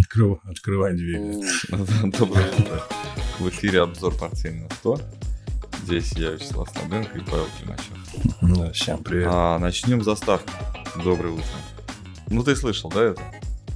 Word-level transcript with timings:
Открывай, 0.00 0.38
открывай 0.50 0.94
дверь. 0.94 1.20
Доброе 2.18 2.50
утро. 2.50 2.82
В 3.38 3.48
эфире 3.48 3.82
обзор 3.82 4.14
портфельного 4.16 4.70
100. 4.80 5.00
Здесь 5.84 6.12
я, 6.12 6.30
Вячеслав 6.30 6.68
Снабенко 6.70 7.18
и 7.18 7.20
Павел 7.20 7.46
Климачев. 7.58 7.92
Да, 8.40 8.72
всем 8.72 9.02
привет. 9.04 9.28
А, 9.30 9.58
начнем 9.58 10.02
с 10.02 10.04
заставки. 10.04 10.50
Доброе 11.02 11.34
утро. 11.34 11.44
Ну, 12.28 12.42
ты 12.42 12.56
слышал, 12.56 12.90
да, 12.90 13.02
эту 13.02 13.22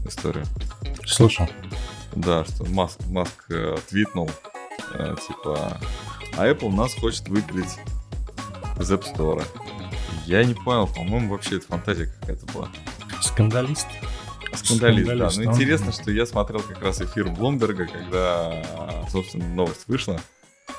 историю? 0.06 0.44
Слушай. 1.04 1.48
Да, 2.14 2.44
что 2.44 2.64
Маск, 2.64 2.98
Маск 3.08 3.50
э, 3.50 3.76
твитнул, 3.88 4.30
э, 4.94 5.14
типа, 5.26 5.80
а 6.36 6.48
Apple 6.48 6.74
нас 6.74 6.94
хочет 6.94 7.28
выпилить 7.28 7.78
из 8.80 8.90
App 8.90 9.04
Store. 9.14 9.44
Я 10.24 10.42
не 10.44 10.54
понял, 10.54 10.86
по-моему, 10.86 11.30
вообще 11.30 11.56
это 11.56 11.66
фантазия 11.66 12.06
какая-то 12.20 12.46
была. 12.52 12.68
Скандалист. 13.20 13.86
Скандалист, 14.64 15.06
да. 15.08 15.30
Скандалист, 15.30 15.38
Ну, 15.38 15.50
он- 15.50 15.54
интересно, 15.54 15.92
что 15.92 16.10
я 16.10 16.26
смотрел 16.26 16.60
как 16.60 16.80
раз 16.82 17.00
эфир 17.00 17.28
Бломберга, 17.30 17.86
когда, 17.86 19.06
собственно, 19.10 19.46
новость 19.54 19.86
вышла. 19.88 20.20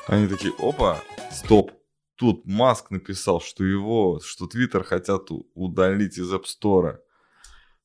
Они 0.07 0.27
такие, 0.27 0.53
опа, 0.59 0.99
стоп. 1.31 1.71
Тут 2.15 2.45
Маск 2.45 2.91
написал, 2.91 3.39
что 3.39 3.63
его, 3.63 4.19
что 4.23 4.45
Твиттер 4.47 4.83
хотят 4.83 5.27
удалить 5.53 6.17
из 6.17 6.31
App 6.33 6.43
Store. 6.43 6.97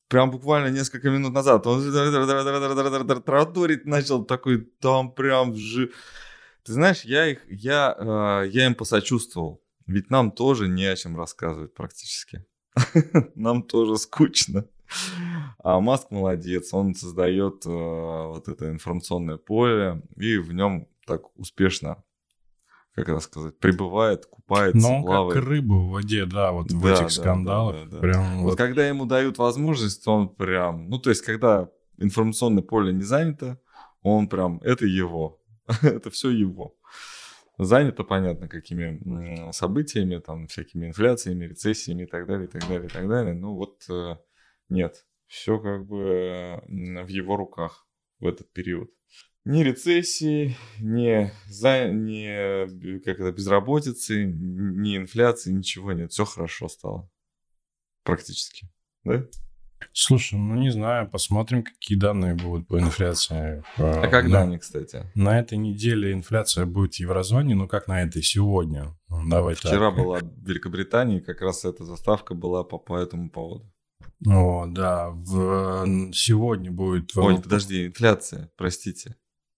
Прям 0.07 0.29
буквально 0.29 0.67
несколько 0.67 1.09
минут 1.09 1.33
назад 1.33 1.65
он 1.65 1.81
тараторить 3.23 3.85
начал 3.85 4.23
такой, 4.25 4.61
там 4.79 5.11
прям 5.11 5.55
же... 5.55 5.91
Ты 6.63 6.73
знаешь, 6.73 7.01
я 7.05 7.27
их, 7.27 7.39
я, 7.47 7.95
э, 7.97 8.47
я 8.49 8.65
им 8.65 8.75
посочувствовал. 8.75 9.61
Ведь 9.87 10.09
нам 10.09 10.31
тоже 10.31 10.67
не 10.67 10.85
о 10.85 10.95
чем 10.95 11.15
рассказывать 11.17 11.73
практически. 11.73 12.43
Нам 13.35 13.63
тоже 13.63 13.97
скучно. 13.97 14.65
А 15.63 15.79
Маск 15.79 16.11
молодец, 16.11 16.73
он 16.73 16.93
создает 16.93 17.65
э, 17.65 17.69
вот 17.69 18.47
это 18.47 18.69
информационное 18.69 19.37
поле 19.37 20.01
и 20.15 20.37
в 20.37 20.53
нем 20.53 20.87
так 21.07 21.35
успешно, 21.37 22.03
как 22.93 23.09
это 23.09 23.19
сказать, 23.19 23.57
пребывает, 23.59 24.25
купается, 24.25 24.77
Но 24.79 24.97
он 24.97 25.03
плавает. 25.03 25.33
как 25.39 25.43
рыба 25.49 25.73
в 25.73 25.89
воде, 25.89 26.25
да, 26.25 26.51
вот 26.51 26.71
в 26.71 26.81
Да, 26.81 26.93
этих 26.93 27.03
да, 27.03 27.09
скандалах. 27.09 27.75
да, 27.75 27.83
да, 27.85 27.91
да. 27.95 27.99
Прям 27.99 28.37
Вот 28.41 28.49
вот. 28.51 28.57
когда 28.57 28.87
ему 28.87 29.05
дают 29.05 29.37
возможность, 29.37 30.07
он 30.07 30.29
прям, 30.29 30.87
ну 30.89 30.99
то 30.99 31.09
есть 31.09 31.21
когда 31.23 31.69
информационное 31.97 32.63
поле 32.63 32.93
не 32.93 33.03
занято, 33.03 33.59
он 34.01 34.27
прям, 34.27 34.59
это 34.63 34.85
его, 34.85 35.41
это 35.81 36.09
все 36.11 36.29
его. 36.29 36.75
Занято, 37.57 38.03
понятно, 38.03 38.49
какими 38.49 39.49
событиями, 39.51 40.17
там, 40.17 40.47
всякими 40.47 40.87
инфляциями, 40.87 41.45
рецессиями 41.45 42.03
и 42.03 42.05
так 42.05 42.27
далее, 42.27 42.47
и 42.47 42.51
так 42.51 42.67
далее, 42.67 42.85
и 42.87 42.89
так 42.89 43.07
далее. 43.07 43.33
Ну 43.33 43.55
вот 43.55 43.81
э, 43.89 44.17
нет, 44.69 45.05
все 45.27 45.59
как 45.59 45.85
бы 45.85 45.99
э, 45.99 47.03
в 47.03 47.07
его 47.07 47.35
руках 47.35 47.87
в 48.19 48.27
этот 48.27 48.51
период. 48.53 48.89
Ни 49.45 49.63
рецессии, 49.63 50.57
ни, 50.79 51.31
за, 51.47 51.89
ни 51.89 52.99
как 52.99 53.19
это, 53.19 53.31
безработицы, 53.31 54.25
ни 54.25 54.97
инфляции, 54.97 55.51
ничего 55.51 55.91
нет. 55.93 56.11
Все 56.11 56.25
хорошо 56.25 56.67
стало. 56.67 57.11
Практически. 58.03 58.67
Да? 59.03 59.23
Слушай, 59.93 60.39
ну 60.39 60.55
не 60.55 60.71
знаю, 60.71 61.09
посмотрим, 61.09 61.63
какие 61.63 61.97
данные 61.97 62.33
будут 62.33 62.67
по 62.67 62.79
инфляции. 62.79 63.63
А 63.77 64.07
когда 64.07 64.41
они, 64.41 64.57
кстати? 64.57 65.03
На 65.13 65.39
этой 65.39 65.57
неделе 65.57 66.11
инфляция 66.11 66.65
будет 66.65 66.95
в 66.95 66.99
еврозоне, 66.99 67.53
ну 67.55 67.67
как 67.67 67.87
на 67.87 68.01
этой 68.01 68.23
сегодня. 68.23 68.97
Давай 69.29 69.53
Вчера 69.53 69.91
так. 69.91 69.97
была 69.97 70.19
в 70.19 70.47
Великобритании, 70.47 71.19
как 71.19 71.41
раз 71.41 71.65
эта 71.65 71.85
заставка 71.85 72.33
была 72.33 72.63
по, 72.63 72.79
по 72.79 72.97
этому 72.97 73.29
поводу. 73.29 73.71
О, 74.25 74.65
да, 74.67 75.09
в, 75.09 75.85
сегодня 76.13 76.71
будет... 76.71 77.13
в- 77.13 77.19
Ой, 77.19 77.41
подожди, 77.41 77.87
инфляция, 77.87 78.51
простите. 78.57 79.15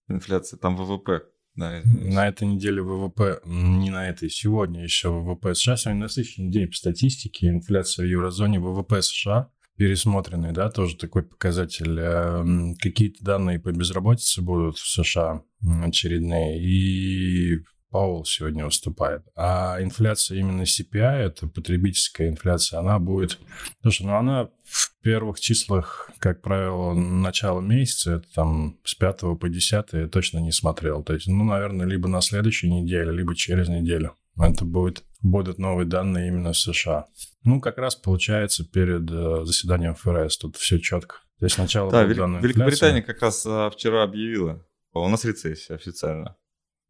Инфляция, 0.08 0.58
там 0.58 0.76
ВВП. 0.76 1.22
Да, 1.54 1.80
На 1.84 2.28
этой 2.28 2.46
неделе 2.46 2.82
ВВП, 2.82 3.40
не 3.44 3.90
на 3.90 4.08
этой, 4.08 4.30
сегодня 4.30 4.82
еще 4.84 5.10
ВВП 5.10 5.54
США. 5.54 5.76
Сегодня 5.76 6.02
насыщенный 6.02 6.50
день 6.52 6.68
по 6.68 6.74
статистике. 6.76 7.48
Инфляция 7.48 8.06
в 8.06 8.08
еврозоне, 8.08 8.60
ВВП 8.60 9.02
США 9.02 9.50
пересмотренный, 9.76 10.52
да, 10.52 10.70
тоже 10.70 10.96
такой 10.96 11.22
показатель. 11.22 11.96
Э, 12.00 12.74
Какие-то 12.80 13.24
данные 13.24 13.60
по 13.60 13.70
безработице 13.72 14.42
будут 14.42 14.76
в 14.78 14.86
США 14.88 15.42
очередные. 15.84 16.60
И 16.62 17.58
Паул 17.90 18.24
сегодня 18.24 18.64
выступает. 18.64 19.22
А 19.34 19.78
инфляция 19.80 20.38
именно 20.38 20.62
CPI, 20.62 21.16
это 21.16 21.46
потребительская 21.46 22.28
инфляция, 22.28 22.80
она 22.80 22.98
будет... 22.98 23.38
Слушай, 23.82 24.06
ну 24.06 24.16
она 24.16 24.48
в 24.62 24.92
первых 25.02 25.40
числах, 25.40 26.10
как 26.18 26.42
правило, 26.42 26.92
начало 26.92 27.60
месяца, 27.60 28.16
это 28.16 28.26
там 28.34 28.78
с 28.84 28.94
5 28.94 29.20
по 29.40 29.48
10 29.48 29.86
я 29.92 30.08
точно 30.08 30.38
не 30.38 30.52
смотрел. 30.52 31.02
То 31.02 31.14
есть, 31.14 31.28
ну, 31.28 31.44
наверное, 31.44 31.86
либо 31.86 32.08
на 32.08 32.20
следующей 32.20 32.70
неделе, 32.70 33.10
либо 33.12 33.34
через 33.34 33.68
неделю. 33.68 34.14
Это 34.38 34.64
будет, 34.64 35.04
будут 35.22 35.58
новые 35.58 35.86
данные 35.86 36.28
именно 36.28 36.52
в 36.52 36.56
США. 36.58 37.06
Ну, 37.42 37.60
как 37.60 37.78
раз 37.78 37.96
получается 37.96 38.64
перед 38.64 39.10
э, 39.10 39.44
заседанием 39.44 39.94
ФРС. 39.94 40.38
Тут 40.38 40.56
все 40.56 40.78
четко. 40.78 41.16
То 41.38 41.46
есть 41.46 41.54
сначала 41.56 41.90
Да, 41.90 42.04
Вели- 42.04 42.40
Великобритания 42.40 43.02
как 43.02 43.22
раз 43.22 43.44
а, 43.46 43.70
вчера 43.70 44.02
объявила. 44.02 44.64
У 44.92 45.08
нас 45.08 45.24
рецессия 45.24 45.76
официально. 45.76 46.36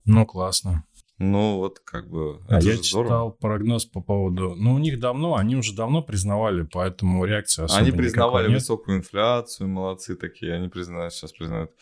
Ну, 0.08 0.24
классно. 0.24 0.84
Ну, 1.19 1.58
вот 1.58 1.80
как 1.80 2.08
бы... 2.08 2.41
А 2.48 2.54
я 2.54 2.60
же 2.60 2.82
здорово. 2.82 3.08
читал 3.08 3.32
прогноз 3.32 3.84
по 3.84 4.00
поводу... 4.00 4.54
Ну, 4.54 4.72
у 4.74 4.78
них 4.78 4.98
давно, 4.98 5.36
они 5.36 5.54
уже 5.54 5.74
давно 5.74 6.00
признавали, 6.00 6.62
поэтому 6.62 7.24
реакция 7.24 7.66
особо 7.66 7.80
Они 7.80 7.92
признавали 7.92 8.54
высокую 8.54 8.98
инфляцию, 8.98 9.69
молодцы 9.69 10.16
такие. 10.16 10.54
Они 10.54 10.69
признают, 10.69 11.12
сейчас 11.12 11.32
признают 11.32 11.72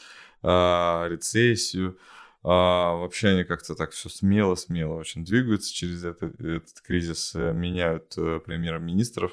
а, 0.42 1.06
рецессию. 1.08 1.98
А, 2.42 2.94
вообще 2.96 3.28
они 3.28 3.44
как-то 3.44 3.76
так 3.76 3.92
все 3.92 4.08
смело-смело 4.08 4.94
очень 4.94 5.24
двигаются 5.24 5.72
через 5.72 6.02
это- 6.02 6.26
этот 6.26 6.80
кризис, 6.84 7.32
э, 7.36 7.52
меняют 7.52 8.14
э, 8.16 8.40
премьер-министров. 8.44 9.32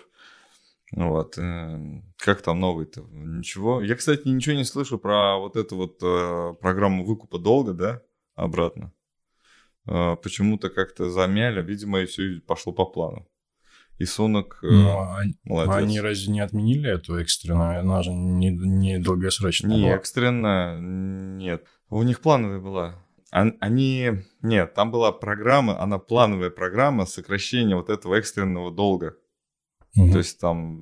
Вот. 0.91 1.37
э, 1.39 2.01
Как 2.17 2.43
там 2.43 2.59
новый-то? 2.59 3.01
Ничего. 3.11 3.81
Я, 3.81 3.95
кстати, 3.95 4.27
ничего 4.27 4.55
не 4.55 4.65
слышу 4.65 4.99
про 4.99 5.37
вот 5.39 5.55
эту 5.55 5.77
вот 5.77 5.97
э, 6.03 6.55
программу 6.61 7.05
выкупа 7.05 7.39
долга, 7.39 7.73
да, 7.73 8.01
обратно. 8.35 8.91
Э, 9.88 10.16
Почему-то 10.21 10.69
как-то 10.69 11.09
замяли, 11.09 11.61
видимо, 11.61 11.99
и 12.01 12.05
все 12.05 12.39
пошло 12.47 12.73
по 12.73 12.85
плану. 12.85 13.27
И 13.99 14.05
Сунок 14.05 14.59
э, 14.63 14.67
Ну, 14.67 14.89
а 14.97 15.19
они- 15.19 15.35
молодец. 15.44 15.75
они 15.75 15.99
разве 16.01 16.31
не 16.33 16.39
отменили 16.39 16.89
эту 16.89 17.16
экстренную? 17.17 17.79
Она 17.79 18.01
же 18.03 18.11
не, 18.11 18.49
не 18.49 18.97
долгосрочная 18.99 19.75
Не, 19.75 19.83
была. 19.85 19.95
экстренно 19.95 20.79
нет. 20.79 21.66
У 21.89 22.01
них 22.03 22.19
плановая 22.22 22.59
была. 22.59 22.95
Они... 23.31 24.11
Нет, 24.43 24.73
там 24.75 24.91
была 24.91 25.11
программа, 25.11 25.79
она 25.81 25.97
плановая 25.97 26.49
программа 26.51 27.05
сокращения 27.05 27.75
вот 27.75 27.89
этого 27.89 28.16
экстренного 28.16 28.72
долга. 28.72 29.16
Мгм. 29.95 30.11
То 30.11 30.17
есть 30.19 30.39
там 30.39 30.81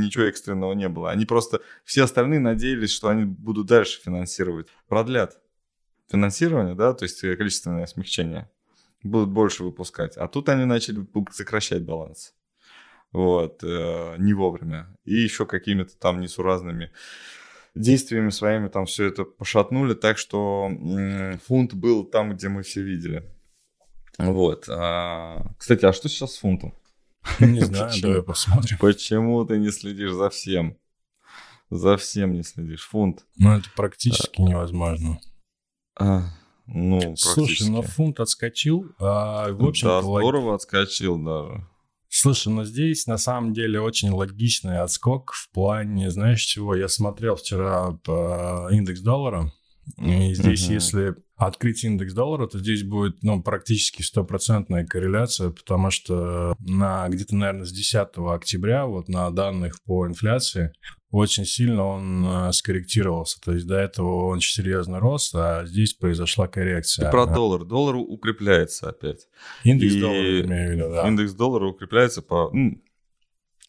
ничего 0.00 0.24
экстренного 0.24 0.72
не 0.74 0.88
было. 0.88 1.10
Они 1.10 1.24
просто... 1.26 1.60
Все 1.84 2.04
остальные 2.04 2.40
надеялись, 2.40 2.90
что 2.90 3.08
они 3.08 3.24
будут 3.24 3.66
дальше 3.66 4.00
финансировать. 4.02 4.68
Продлят 4.88 5.38
финансирование, 6.10 6.74
да, 6.74 6.94
то 6.94 7.04
есть 7.04 7.22
э, 7.24 7.36
количественное 7.36 7.86
смягчение. 7.86 8.50
Будут 9.02 9.30
больше 9.30 9.62
выпускать. 9.64 10.16
А 10.16 10.26
тут 10.28 10.48
они 10.48 10.64
начали 10.64 11.06
сокращать 11.30 11.84
баланс. 11.84 12.34
Вот. 13.12 13.62
э, 13.62 14.16
не 14.18 14.34
вовремя. 14.34 14.94
И 15.04 15.14
еще 15.14 15.46
какими-то 15.46 15.96
там 15.96 16.20
несуразными 16.20 16.90
действиями 17.74 18.30
своими 18.30 18.68
там 18.68 18.86
все 18.86 19.06
это 19.06 19.24
пошатнули, 19.24 19.94
так 19.94 20.18
что 20.18 20.66
м, 20.68 21.38
фунт 21.38 21.74
был 21.74 22.04
там, 22.04 22.34
где 22.34 22.48
мы 22.48 22.62
все 22.62 22.82
видели. 22.82 23.24
Вот. 24.18 24.68
А, 24.68 25.52
Кстати, 25.58 25.84
а 25.84 25.92
что 25.92 26.08
сейчас 26.08 26.34
с 26.34 26.38
фунтом? 26.38 26.74
Не 27.38 27.60
знаю, 27.60 27.92
давай 28.02 28.22
посмотрим. 28.22 28.78
Почему 28.78 29.44
ты 29.44 29.58
не 29.58 29.70
следишь 29.70 30.12
за 30.12 30.28
всем? 30.30 30.76
За 31.70 31.96
всем 31.96 32.32
не 32.32 32.42
следишь. 32.42 32.88
Фунт. 32.88 33.24
Ну, 33.36 33.56
это 33.56 33.68
практически 33.76 34.40
невозможно. 34.40 35.20
А, 35.98 36.22
ну, 36.66 37.16
Слушай, 37.16 37.66
ну 37.68 37.76
практически. 37.76 37.96
фунт 37.96 38.20
отскочил. 38.20 38.86
а, 39.00 39.50
в 39.52 39.64
общем 39.64 39.88
да, 39.88 40.02
здорово 40.02 40.54
отскочил 40.54 41.18
даже. 41.18 41.66
Слушай, 42.10 42.52
ну 42.52 42.64
здесь 42.64 43.06
на 43.06 43.18
самом 43.18 43.52
деле 43.52 43.80
очень 43.80 44.10
логичный 44.10 44.78
отскок 44.80 45.32
в 45.34 45.50
плане, 45.50 46.10
знаешь 46.10 46.40
чего, 46.42 46.74
я 46.74 46.88
смотрел 46.88 47.36
вчера 47.36 47.92
по 48.04 48.68
индекс 48.70 49.00
доллара, 49.00 49.52
и 49.98 50.32
здесь 50.34 50.64
Мгм. 50.64 50.74
если 50.74 51.14
открыть 51.36 51.84
индекс 51.84 52.14
доллара, 52.14 52.46
то 52.46 52.58
здесь 52.58 52.82
будет 52.82 53.22
ну, 53.22 53.42
практически 53.42 54.02
стопроцентная 54.02 54.84
корреляция, 54.86 55.50
потому 55.50 55.90
что 55.90 56.54
на 56.58 57.08
где-то, 57.08 57.36
наверное, 57.36 57.64
с 57.64 57.72
10 57.72 58.08
октября 58.34 58.86
вот 58.86 59.08
на 59.08 59.30
данных 59.30 59.80
по 59.84 60.06
инфляции 60.06 60.72
очень 61.10 61.44
сильно 61.46 61.84
он 61.84 62.26
э, 62.26 62.52
скорректировался. 62.52 63.40
То 63.40 63.52
есть 63.52 63.66
до 63.66 63.76
этого 63.76 64.26
он 64.26 64.36
очень 64.38 64.52
серьезно 64.52 65.00
рос, 65.00 65.34
а 65.34 65.64
здесь 65.64 65.94
произошла 65.94 66.48
коррекция. 66.48 67.06
Ты 67.06 67.10
про 67.10 67.26
доллар. 67.26 67.64
Доллар 67.64 67.96
укрепляется 67.96 68.90
опять. 68.90 69.26
Индекс 69.64 69.94
и 69.94 70.00
доллара, 70.00 70.40
имею 70.42 70.68
в 70.68 70.72
виду, 70.76 70.90
да. 70.90 71.08
Индекс 71.08 71.32
доллара 71.32 71.66
укрепляется 71.66 72.20
по... 72.22 72.52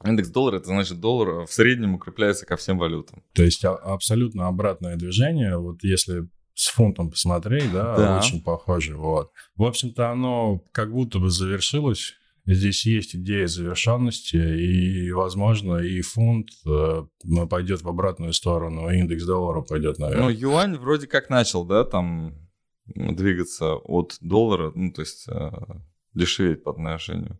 Индекс 0.05 0.29
доллара, 0.29 0.57
это 0.57 0.67
значит 0.67 0.99
доллар 0.99 1.45
в 1.45 1.51
среднем 1.51 1.95
укрепляется 1.95 2.45
ко 2.45 2.55
всем 2.55 2.77
валютам. 2.77 3.23
То 3.33 3.43
есть 3.43 3.63
а- 3.65 3.75
абсолютно 3.75 4.47
обратное 4.47 4.95
движение. 4.95 5.57
Вот 5.57 5.83
если 5.83 6.27
с 6.53 6.67
фунтом 6.67 7.09
посмотреть, 7.09 7.71
да, 7.71 7.95
Да. 7.95 8.17
очень 8.17 8.41
похоже. 8.43 8.95
Вот. 8.97 9.31
В 9.55 9.63
общем-то, 9.63 10.09
оно 10.09 10.61
как 10.73 10.91
будто 10.91 11.19
бы 11.19 11.29
завершилось. 11.29 12.13
Здесь 12.51 12.85
есть 12.85 13.15
идея 13.15 13.45
завершенности, 13.45 14.37
и, 14.37 15.11
возможно, 15.11 15.75
и 15.77 16.01
фунт 16.01 16.49
э, 16.65 17.03
пойдет 17.47 17.83
в 17.83 17.87
обратную 17.87 18.33
сторону, 18.33 18.89
индекс 18.89 19.23
доллара 19.23 19.61
пойдет 19.61 19.99
наверх. 19.99 20.19
Ну, 20.19 20.29
юань 20.29 20.75
вроде 20.77 21.05
как 21.05 21.29
начал, 21.29 21.63
да, 21.63 21.83
там 21.83 22.33
двигаться 22.87 23.75
от 23.75 24.17
доллара, 24.19 24.71
ну, 24.73 24.91
то 24.91 25.01
есть 25.01 25.27
э, 25.27 25.51
дешеветь 26.19 26.63
по 26.63 26.71
отношению 26.71 27.39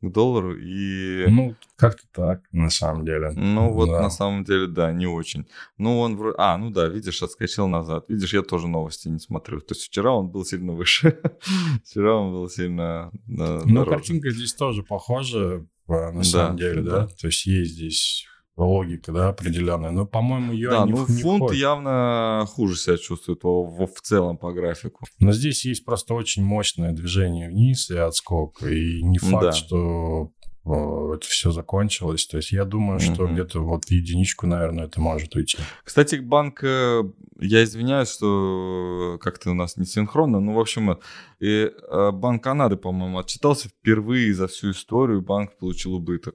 к 0.00 0.12
доллару. 0.12 0.56
И, 0.56 1.26
Ну, 1.28 1.56
как-то 1.76 2.06
так, 2.12 2.42
на 2.52 2.70
самом 2.70 3.04
деле. 3.04 3.32
ну, 3.32 3.72
вот 3.72 3.88
да. 3.88 4.00
на 4.00 4.10
самом 4.10 4.44
деле, 4.44 4.68
да, 4.68 4.92
не 4.92 5.06
очень. 5.06 5.46
Ну, 5.76 5.98
он 5.98 6.16
вроде... 6.16 6.36
А, 6.38 6.56
ну 6.56 6.70
да, 6.70 6.86
видишь, 6.86 7.20
отскочил 7.22 7.66
назад. 7.66 8.04
Видишь, 8.08 8.32
я 8.32 8.42
тоже 8.42 8.68
новости 8.68 9.08
не 9.08 9.18
смотрю. 9.18 9.60
То 9.60 9.74
есть 9.74 9.86
вчера 9.86 10.12
он 10.12 10.28
был 10.30 10.44
сильно 10.44 10.72
выше. 10.72 11.18
Вчера 11.84 12.14
он 12.14 12.32
был 12.32 12.48
сильно 12.48 13.10
Ну, 13.26 13.64
дороже. 13.66 13.90
картинка 13.90 14.30
здесь 14.30 14.54
тоже 14.54 14.82
похожа, 14.84 15.66
э, 15.88 15.92
на 16.12 16.12
Да, 16.18 16.22
самом 16.24 16.56
деле, 16.56 16.82
да? 16.82 16.90
да. 17.00 17.06
То 17.20 17.26
есть 17.26 17.44
есть 17.46 17.72
здесь 17.72 18.24
логика, 18.64 19.12
да, 19.12 19.28
определенная. 19.28 19.90
Но, 19.90 20.06
по-моему, 20.06 20.52
ее 20.52 20.70
Да, 20.70 20.84
не, 20.84 20.92
ну 20.92 21.06
не 21.08 21.22
фунт 21.22 21.42
входит. 21.44 21.60
явно 21.60 22.44
хуже 22.48 22.76
себя 22.76 22.96
чувствует 22.98 23.42
в, 23.42 23.86
в- 23.86 24.00
целом 24.02 24.36
по 24.38 24.52
графику. 24.52 25.04
Но 25.20 25.32
здесь 25.32 25.64
есть 25.64 25.84
просто 25.84 26.14
очень 26.14 26.42
мощное 26.44 26.92
движение 26.92 27.48
вниз 27.48 27.90
и 27.90 27.96
отскок. 27.96 28.62
И 28.62 29.02
не 29.02 29.18
факт, 29.18 29.42
Да. 29.44 29.52
что 29.52 30.30
это 30.64 31.26
все 31.26 31.50
закончилось. 31.50 32.26
То 32.26 32.36
есть 32.36 32.52
я 32.52 32.64
думаю, 32.66 33.00
что 33.00 33.22
Мгм. 33.24 33.32
где-то 33.34 33.60
вот 33.60 33.86
в 33.86 33.90
единичку, 33.90 34.46
наверное, 34.46 34.84
это 34.84 35.00
может 35.00 35.34
уйти. 35.34 35.56
Кстати, 35.82 36.16
банк, 36.16 36.62
э, 36.62 37.04
я 37.40 37.64
извиняюсь, 37.64 38.10
что 38.10 39.18
как-то 39.20 39.50
у 39.50 39.54
нас 39.54 39.76
не 39.78 39.86
синхронно, 39.86 40.40
ну, 40.40 40.52
в 40.54 40.58
общем, 40.60 40.90
э, 40.90 40.96
и 41.40 41.70
э, 41.72 42.10
Банк 42.12 42.44
Канады, 42.44 42.76
по-моему, 42.76 43.18
отчитался 43.18 43.68
впервые 43.70 44.34
за 44.34 44.46
всю 44.46 44.72
историю, 44.72 45.22
банк 45.22 45.56
получил 45.58 45.94
убыток. 45.94 46.34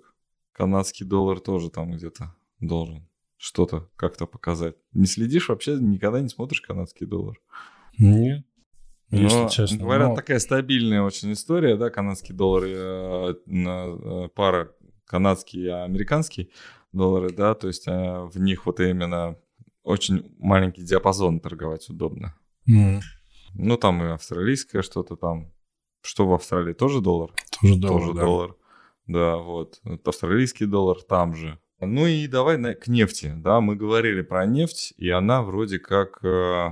Канадский 0.53 1.05
доллар 1.05 1.39
тоже 1.39 1.69
там 1.69 1.91
где-то 1.91 2.35
должен 2.59 3.07
что-то 3.37 3.89
как-то 3.95 4.25
показать. 4.25 4.75
Не 4.93 5.05
следишь 5.05 5.49
вообще, 5.49 5.75
никогда 5.75 6.21
не 6.21 6.29
смотришь 6.29 6.61
канадский 6.61 7.05
доллар? 7.05 7.39
Нет. 7.97 8.45
Если 9.09 9.37
Но, 9.37 9.49
честно. 9.49 9.77
Говорят, 9.77 10.09
ну, 10.09 10.15
такая 10.15 10.39
стабильная 10.39 11.01
очень 11.03 11.33
история, 11.33 11.75
да, 11.75 11.89
канадский 11.89 12.33
доллар, 12.33 12.63
э, 12.65 13.35
э, 13.45 14.29
пара 14.33 14.71
канадский 15.05 15.65
и 15.65 15.67
американский 15.67 16.51
доллары, 16.93 17.29
да, 17.31 17.53
то 17.53 17.67
есть 17.67 17.87
э, 17.87 18.23
в 18.23 18.39
них 18.39 18.65
вот 18.65 18.79
именно 18.79 19.37
очень 19.83 20.33
маленький 20.39 20.81
диапазон 20.83 21.39
торговать 21.41 21.87
удобно. 21.89 22.33
м, 22.67 23.01
Ну, 23.53 23.77
там 23.77 24.01
и 24.03 24.07
австралийское 24.07 24.81
что-то 24.81 25.15
там. 25.15 25.51
Что 26.01 26.27
в 26.27 26.33
Австралии? 26.33 26.73
Тоже 26.73 26.99
доллар? 27.01 27.31
тоже 27.61 27.75
доллар, 27.75 27.99
Тоже 28.01 28.13
да. 28.13 28.21
доллар. 28.21 28.55
Да, 29.07 29.37
вот. 29.37 29.81
Австралийский 30.05 30.65
доллар 30.65 31.01
там 31.01 31.35
же. 31.35 31.59
Ну 31.79 32.05
и 32.05 32.27
давай 32.27 32.57
на- 32.57 32.75
к 32.75 32.87
нефти. 32.87 33.33
Да, 33.35 33.59
мы 33.59 33.75
говорили 33.75 34.21
про 34.21 34.45
нефть, 34.45 34.93
и 34.97 35.09
она 35.09 35.41
вроде 35.41 35.79
как... 35.79 36.23
э, 36.23 36.69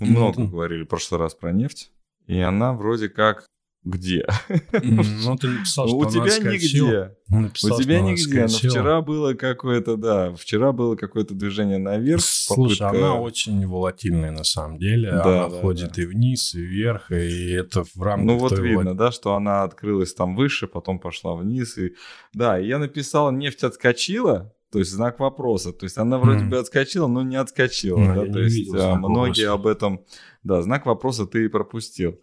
много 0.00 0.46
говорили 0.46 0.84
в 0.84 0.88
прошлый 0.88 1.20
раз 1.20 1.34
про 1.34 1.52
нефть. 1.52 1.92
И 2.26 2.38
она 2.40 2.72
вроде 2.72 3.08
как... 3.08 3.46
Где? 3.84 4.26
Ну, 4.82 5.36
ты 5.36 5.48
написал, 5.48 5.88
что 5.88 5.96
У 5.96 6.04
тебя 6.04 6.38
нигде. 6.38 7.16
Написал, 7.28 7.78
У 7.78 7.82
тебя 7.82 8.00
нигде. 8.00 8.42
Но 8.42 8.48
вчера 8.48 9.00
было 9.00 9.34
какое-то, 9.34 9.96
да, 9.96 10.34
вчера 10.34 10.72
было 10.72 10.96
какое-то 10.96 11.34
движение 11.34 11.78
наверх. 11.78 12.20
Слушай, 12.22 12.80
попытка- 12.80 12.88
она 12.90 13.14
очень 13.14 13.66
волатильная 13.66 14.32
на 14.32 14.44
самом 14.44 14.78
деле. 14.78 15.10
Да, 15.10 15.46
она 15.46 15.48
да, 15.48 15.60
ходит 15.60 15.92
да. 15.94 16.02
и 16.02 16.06
вниз, 16.06 16.54
и 16.54 16.60
вверх, 16.60 17.10
и 17.10 17.52
это 17.52 17.84
в 17.84 18.02
рамках 18.02 18.26
Ну 18.26 18.38
вот 18.38 18.58
видно, 18.58 18.94
да, 18.96 19.12
что 19.12 19.34
она 19.34 19.62
открылась 19.62 20.12
там 20.12 20.36
выше, 20.36 20.66
потом 20.66 20.98
пошла 20.98 21.34
вниз. 21.34 21.78
И... 21.78 21.94
Да, 22.34 22.60
и 22.60 22.66
я 22.66 22.78
написал, 22.78 23.32
нефть 23.32 23.64
отскочила, 23.64 24.52
то 24.70 24.78
есть 24.78 24.90
знак 24.92 25.18
вопроса. 25.20 25.72
То 25.72 25.84
есть 25.84 25.98
она 25.98 26.18
вроде 26.18 26.40
Мгм. 26.40 26.50
бы 26.50 26.58
отскочила, 26.58 27.06
но 27.08 27.22
не 27.22 27.36
отскочила. 27.36 27.98
Ну, 27.98 28.26
да, 28.26 28.32
то 28.32 28.40
есть 28.40 28.70
а, 28.74 28.94
многие 28.96 29.48
вопроса. 29.48 29.52
об 29.52 29.66
этом... 29.66 30.04
Да, 30.42 30.62
знак 30.62 30.86
вопроса 30.86 31.26
ты 31.26 31.44
и 31.44 31.48
пропустил. 31.48 32.20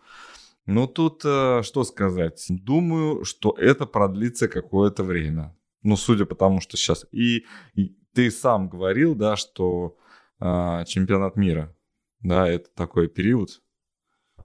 Ну 0.67 0.85
тут 0.85 1.21
э, 1.25 1.63
что 1.63 1.83
сказать? 1.83 2.45
Думаю, 2.49 3.23
что 3.23 3.55
это 3.57 3.85
продлится 3.85 4.47
какое-то 4.47 5.03
время. 5.03 5.55
Ну, 5.81 5.95
судя 5.95 6.25
по 6.25 6.35
тому, 6.35 6.59
что 6.59 6.75
сейчас... 6.77 7.05
И, 7.11 7.45
и 7.73 7.95
ты 8.13 8.29
сам 8.29 8.67
говорил, 8.67 9.15
да, 9.15 9.37
что 9.37 9.95
а, 10.39 10.83
чемпионат 10.85 11.37
мира, 11.37 11.73
да, 12.19 12.47
это 12.47 12.69
такой 12.75 13.07
период, 13.07 13.61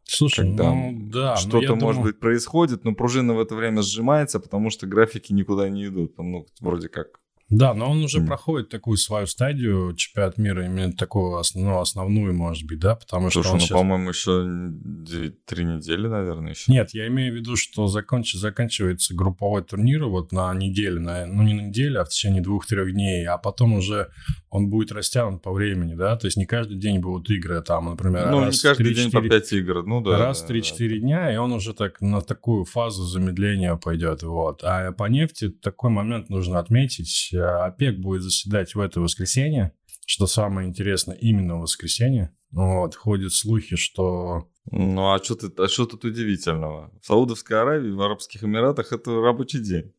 Слушай, 0.05 0.49
когда 0.49 0.71
ну 0.75 1.11
да, 1.11 1.31
но 1.31 1.37
что-то, 1.37 1.75
может 1.75 1.79
думаю- 1.79 2.03
быть, 2.03 2.21
происходит, 2.21 2.85
но 2.85 2.95
пружина 2.95 3.35
в 3.35 3.41
это 3.41 3.55
время 3.55 3.83
сжимается, 3.83 4.41
потому 4.41 4.71
что 4.71 4.87
графики 4.87 5.33
никуда 5.33 5.69
не 5.69 5.87
идут. 5.87 6.19
Ну, 6.19 6.47
вроде 6.61 6.89
как. 6.89 7.21
Да, 7.53 7.75
но 7.75 7.91
он 7.91 8.03
уже 8.03 8.19
М. 8.19 8.27
проходит 8.27 8.69
такую 8.71 8.97
свою 8.97 9.27
стадию 9.27 9.95
чемпионат 9.95 10.39
мира, 10.39 10.65
именно 10.65 10.93
такую 10.93 11.37
основную, 11.37 11.81
основную, 11.81 12.35
может 12.35 12.67
быть, 12.67 12.79
да, 12.79 12.95
потому 12.95 13.31
что 13.31 13.43
Слушай, 13.43 13.53
он 13.53 13.55
ну, 13.55 13.61
щас- 13.61 13.79
по-моему, 13.79 14.09
еще 14.09 15.35
три 15.47 15.65
недели, 15.65 16.07
наверное, 16.07 16.53
еще. 16.53 16.73
Нет, 16.73 16.91
я 16.95 17.07
имею 17.09 17.33
в 17.33 17.37
виду, 17.37 17.57
что 17.57 17.87
законч... 17.89 18.33
заканчивается 18.35 19.15
групповой 19.15 19.63
турнир 19.63 20.07
вот 20.07 20.33
на 20.33 20.53
неделю, 20.55 21.01
на... 21.01 21.27
ну 21.27 21.43
не 21.43 21.55
на 21.55 21.61
неделю, 21.69 22.01
а 22.01 22.05
в 22.05 22.09
течение 22.09 22.43
двух-трех 22.43 22.93
дней, 22.93 23.27
а 23.27 23.39
потом 23.39 23.75
уже 23.75 24.09
он 24.51 24.69
будет 24.69 24.93
растянут 24.93 25.43
по 25.43 25.53
времени, 25.53 25.95
да, 25.95 26.17
то 26.17 26.27
есть 26.27 26.37
не 26.37 26.47
каждый 26.47 26.79
день 26.79 27.01
будут 27.01 27.31
игры 27.31 27.61
там, 27.63 27.91
например, 27.91 28.31
ну, 28.31 28.41
раз 28.41 28.63
не 28.63 28.69
каждый 28.69 28.93
в 28.93 28.97
день 28.97 29.11
по 29.11 29.19
3-4 29.19 29.29
5 29.29 29.53
игр. 29.53 29.87
Ну, 29.87 30.01
да. 30.01 30.19
раз 30.19 30.43
в 30.43 30.49
да. 30.49 30.55
3-4 30.55 30.99
дня, 30.99 31.33
и 31.33 31.37
он 31.37 31.53
уже 31.53 31.75
так 31.75 32.01
на 32.01 32.21
такую 32.21 32.65
фазу 32.65 33.05
замедления 33.05 33.77
пойдет. 33.77 34.23
Вот. 34.23 34.63
А 34.63 34.93
по 34.93 35.05
нефти 35.05 35.49
такой 35.49 35.91
момент 35.91 36.29
нужно 36.31 36.59
отметить. 36.59 37.31
А, 37.43 37.67
ОПЕК 37.67 38.01
будет 38.01 38.23
заседать 38.23 38.75
в 38.75 38.81
это 38.81 39.01
воскресенье, 39.01 39.73
что 40.07 40.27
самое 40.27 40.69
интересное, 40.69 41.17
именно 41.17 41.57
в 41.57 41.63
воскресенье. 41.63 42.35
Вот. 42.51 42.95
Ходят 42.95 43.33
слухи, 43.33 43.77
что... 43.77 44.49
Ну, 44.71 45.13
а 45.13 45.19
что, 45.23 45.35
ты, 45.35 45.51
а 45.63 45.69
что 45.69 45.87
тут 45.87 46.05
удивительного? 46.05 46.93
В 47.01 47.07
Саудовской 47.07 47.61
Аравии, 47.61 47.91
в 47.91 48.01
Арабских 48.01 48.45
Эмиратах 48.45 48.93
это 48.93 49.21
рабочий 49.21 49.61
день. 49.61 49.93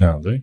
А, 0.00 0.18
да? 0.18 0.34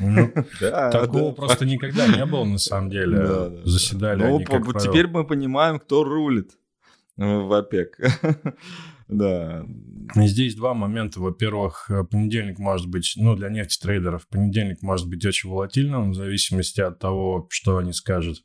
Ну, 0.00 0.32
Да, 0.60 0.90
Такого 0.90 1.30
да. 1.30 1.34
просто 1.34 1.66
никогда 1.66 2.06
не 2.06 2.24
было, 2.24 2.44
на 2.44 2.58
самом 2.58 2.90
деле. 2.90 3.18
Да, 3.18 3.48
да, 3.50 3.64
Заседали 3.64 4.22
Ну, 4.22 4.36
они, 4.36 4.44
по- 4.44 4.80
теперь 4.80 5.08
мы 5.08 5.26
понимаем, 5.26 5.78
кто 5.78 6.04
рулит 6.04 6.52
э, 7.18 7.24
в 7.24 7.52
ОПЕК. 7.52 7.98
Да. 9.08 9.64
Здесь 10.14 10.54
два 10.54 10.74
момента. 10.74 11.20
Во-первых, 11.20 11.90
э, 11.90 12.04
понедельник 12.04 12.58
может 12.58 12.88
быть, 12.88 13.14
ну, 13.16 13.36
для 13.36 13.48
нефтетрейдеров, 13.48 14.26
понедельник 14.28 14.82
может 14.82 15.08
быть 15.08 15.24
очень 15.24 15.50
волатильным, 15.50 16.12
в 16.12 16.14
зависимости 16.14 16.80
от 16.80 16.98
того, 16.98 17.46
что 17.50 17.78
они 17.78 17.92
скажут. 17.92 18.44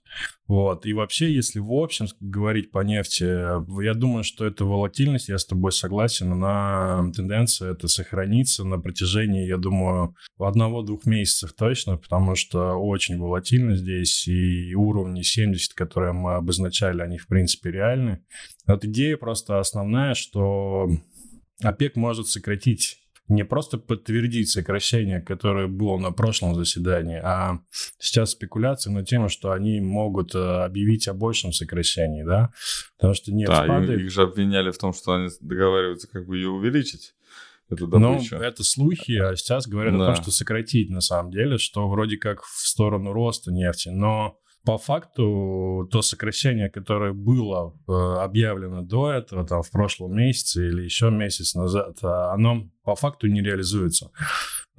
Вот. 0.50 0.88
И 0.88 0.94
вообще, 0.94 1.32
если 1.32 1.60
в 1.60 1.72
общем 1.72 2.08
говорить 2.20 2.72
по 2.72 2.80
нефти, 2.80 3.24
я 3.84 3.94
думаю, 3.94 4.24
что 4.24 4.48
эта 4.48 4.66
волатильность, 4.66 5.30
я 5.30 5.38
с 5.38 5.46
тобой 5.46 5.72
согласен, 5.72 6.34
она 6.34 7.12
тенденция 7.16 7.74
это 7.74 7.88
сохранится 7.88 8.66
на 8.66 8.80
протяжении, 8.80 9.48
я 9.48 9.58
думаю, 9.58 10.16
одного-двух 10.40 11.06
месяцев 11.06 11.54
точно, 11.54 11.98
потому 11.98 12.34
что 12.34 12.74
очень 12.74 13.20
волатильно 13.20 13.76
здесь, 13.76 14.28
и 14.28 14.74
уровни 14.74 15.22
70, 15.22 15.76
которые 15.76 16.14
мы 16.14 16.34
обозначали, 16.34 17.04
они, 17.04 17.20
в 17.20 17.28
принципе, 17.28 17.70
реальны. 17.70 18.24
Вот 18.66 18.84
идея 18.84 19.18
просто 19.18 19.60
основная, 19.60 20.16
что 20.16 20.90
ОПЕК 21.62 21.96
может 21.96 22.26
сократить, 22.26 22.98
не 23.30 23.46
просто 23.46 23.78
подтвердить 23.78 24.50
сокращение, 24.50 25.22
которое 25.22 25.68
было 25.68 25.98
на 25.98 26.12
прошлом 26.12 26.56
заседании, 26.56 27.20
а 27.24 27.60
сейчас 28.00 28.32
спекуляции 28.32 28.90
на 28.90 29.06
тему, 29.06 29.30
что 29.30 29.52
они 29.52 29.80
могут 29.80 30.36
э, 30.36 30.40
объявить 30.64 31.08
о 31.08 31.14
большем 31.14 31.54
сокращении, 31.54 32.24
да, 32.24 32.52
потому 32.98 33.14
что 33.14 33.32
нефть 33.32 33.52
Да, 33.52 33.66
падает. 33.66 34.02
их 34.02 34.12
же 34.12 34.24
обвиняли 34.24 34.72
в 34.72 34.78
том, 34.78 34.94
что 34.94 35.14
они 35.14 35.30
договариваются 35.42 36.08
как 36.08 36.26
бы 36.26 36.38
ее 36.38 36.50
увеличить, 36.50 37.14
эту 37.70 37.88
Ну, 37.88 38.20
это 38.32 38.64
слухи, 38.64 39.12
а 39.20 39.36
сейчас 39.36 39.68
говорят 39.68 39.94
о 39.94 40.00
Да. 40.00 40.06
том, 40.08 40.16
что 40.24 40.32
сократить 40.32 40.90
на 40.90 41.02
самом 41.02 41.32
деле, 41.32 41.58
что 41.60 41.88
вроде 41.88 42.18
как 42.18 42.42
в 42.44 42.68
сторону 42.68 43.14
роста 43.14 43.52
нефти. 43.52 43.90
Но 43.90 44.40
по 44.66 44.78
факту 44.78 45.88
то 45.92 46.02
сокращение, 46.02 46.70
которое 46.70 47.14
было 47.14 47.74
э, 47.88 47.92
объявлено 47.92 48.82
до 48.82 49.12
этого, 49.12 49.46
там, 49.46 49.64
в 49.64 49.72
прошлом 49.72 50.16
месяце 50.16 50.68
или 50.68 50.84
еще 50.84 51.10
месяц 51.10 51.56
назад, 51.56 51.98
а, 52.04 52.34
оно 52.34 52.70
по 52.84 52.96
факту 52.96 53.28
не 53.28 53.42
реализуется. 53.42 54.12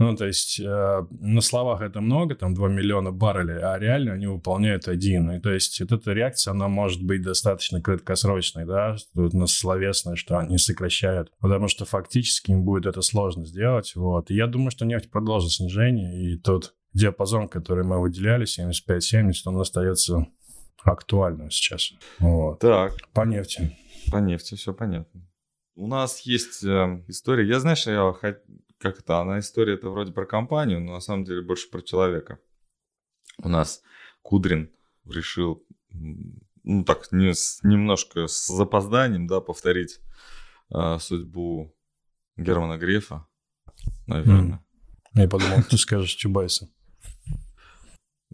Ну, 0.01 0.17
то 0.17 0.27
есть 0.27 0.59
э, 0.59 1.07
на 1.11 1.43
словах 1.43 1.83
это 1.83 2.01
много, 2.01 2.35
там 2.35 2.55
2 2.55 2.69
миллиона 2.69 3.13
баррелей, 3.13 3.59
а 3.61 3.79
реально 3.79 4.15
они 4.15 4.27
выполняют 4.27 4.89
один. 4.89 5.31
И 5.31 5.41
то 5.41 5.53
есть 5.53 5.79
вот 5.81 5.93
эта 5.93 6.13
реакция, 6.15 6.53
она 6.53 6.69
может 6.69 7.03
быть 7.03 7.21
достаточно 7.21 7.83
краткосрочной, 7.83 8.65
да, 8.65 8.97
тут 9.15 9.35
на 9.35 9.47
словесное, 9.47 10.17
что 10.17 10.39
они 10.39 10.57
сокращают, 10.57 11.31
потому 11.39 11.69
что 11.69 11.85
фактически 11.85 12.51
им 12.51 12.65
будет 12.65 12.87
это 12.87 13.03
сложно 13.03 13.45
сделать, 13.45 13.93
вот. 13.95 14.31
И 14.31 14.35
я 14.35 14.47
думаю, 14.47 14.71
что 14.71 14.87
нефть 14.87 15.11
продолжит 15.11 15.53
снижение, 15.53 16.33
и 16.33 16.39
тот 16.39 16.75
диапазон, 16.93 17.49
который 17.49 17.85
мы 17.85 18.01
выделяли, 18.01 18.47
75-70, 18.47 19.33
он 19.47 19.61
остается 19.61 20.27
актуальным 20.83 21.51
сейчас. 21.51 21.93
Вот. 22.19 22.61
Так. 22.61 22.95
По 23.13 23.23
нефти. 23.23 23.77
По 24.11 24.17
нефти 24.17 24.55
все 24.55 24.73
понятно. 24.73 25.29
У 25.77 25.87
нас 25.87 26.21
есть 26.21 26.65
э, 26.65 27.05
история. 27.09 27.47
Я, 27.47 27.61
знаешь, 27.61 27.87
я 27.87 28.13
как 28.79 28.99
это, 28.99 29.19
она 29.21 29.39
история 29.39 29.75
это 29.75 29.91
вроде 29.91 30.13
про 30.13 30.27
компанию, 30.27 30.81
но 30.81 30.95
на 30.95 31.01
самом 31.01 31.25
деле 31.25 31.43
больше 31.43 31.71
про 31.71 31.83
человека. 31.83 32.39
У 33.39 33.49
нас 33.49 33.83
Кудрин 34.23 34.71
решил, 35.07 35.65
ну 35.91 36.85
так, 36.85 37.13
не, 37.13 37.35
с, 37.35 37.61
немножко 37.63 38.27
с 38.27 38.47
запозданием, 38.47 39.27
да, 39.27 39.41
повторить 39.41 40.01
э, 40.75 40.99
судьбу 40.99 41.75
Германа 42.37 42.79
Грефа, 42.79 43.27
наверное. 44.07 44.65
Mm. 45.15 45.21
Я 45.23 45.29
подумал, 45.29 45.63
ты 45.69 45.77
скажешь 45.77 46.15
Чубайса. 46.15 46.69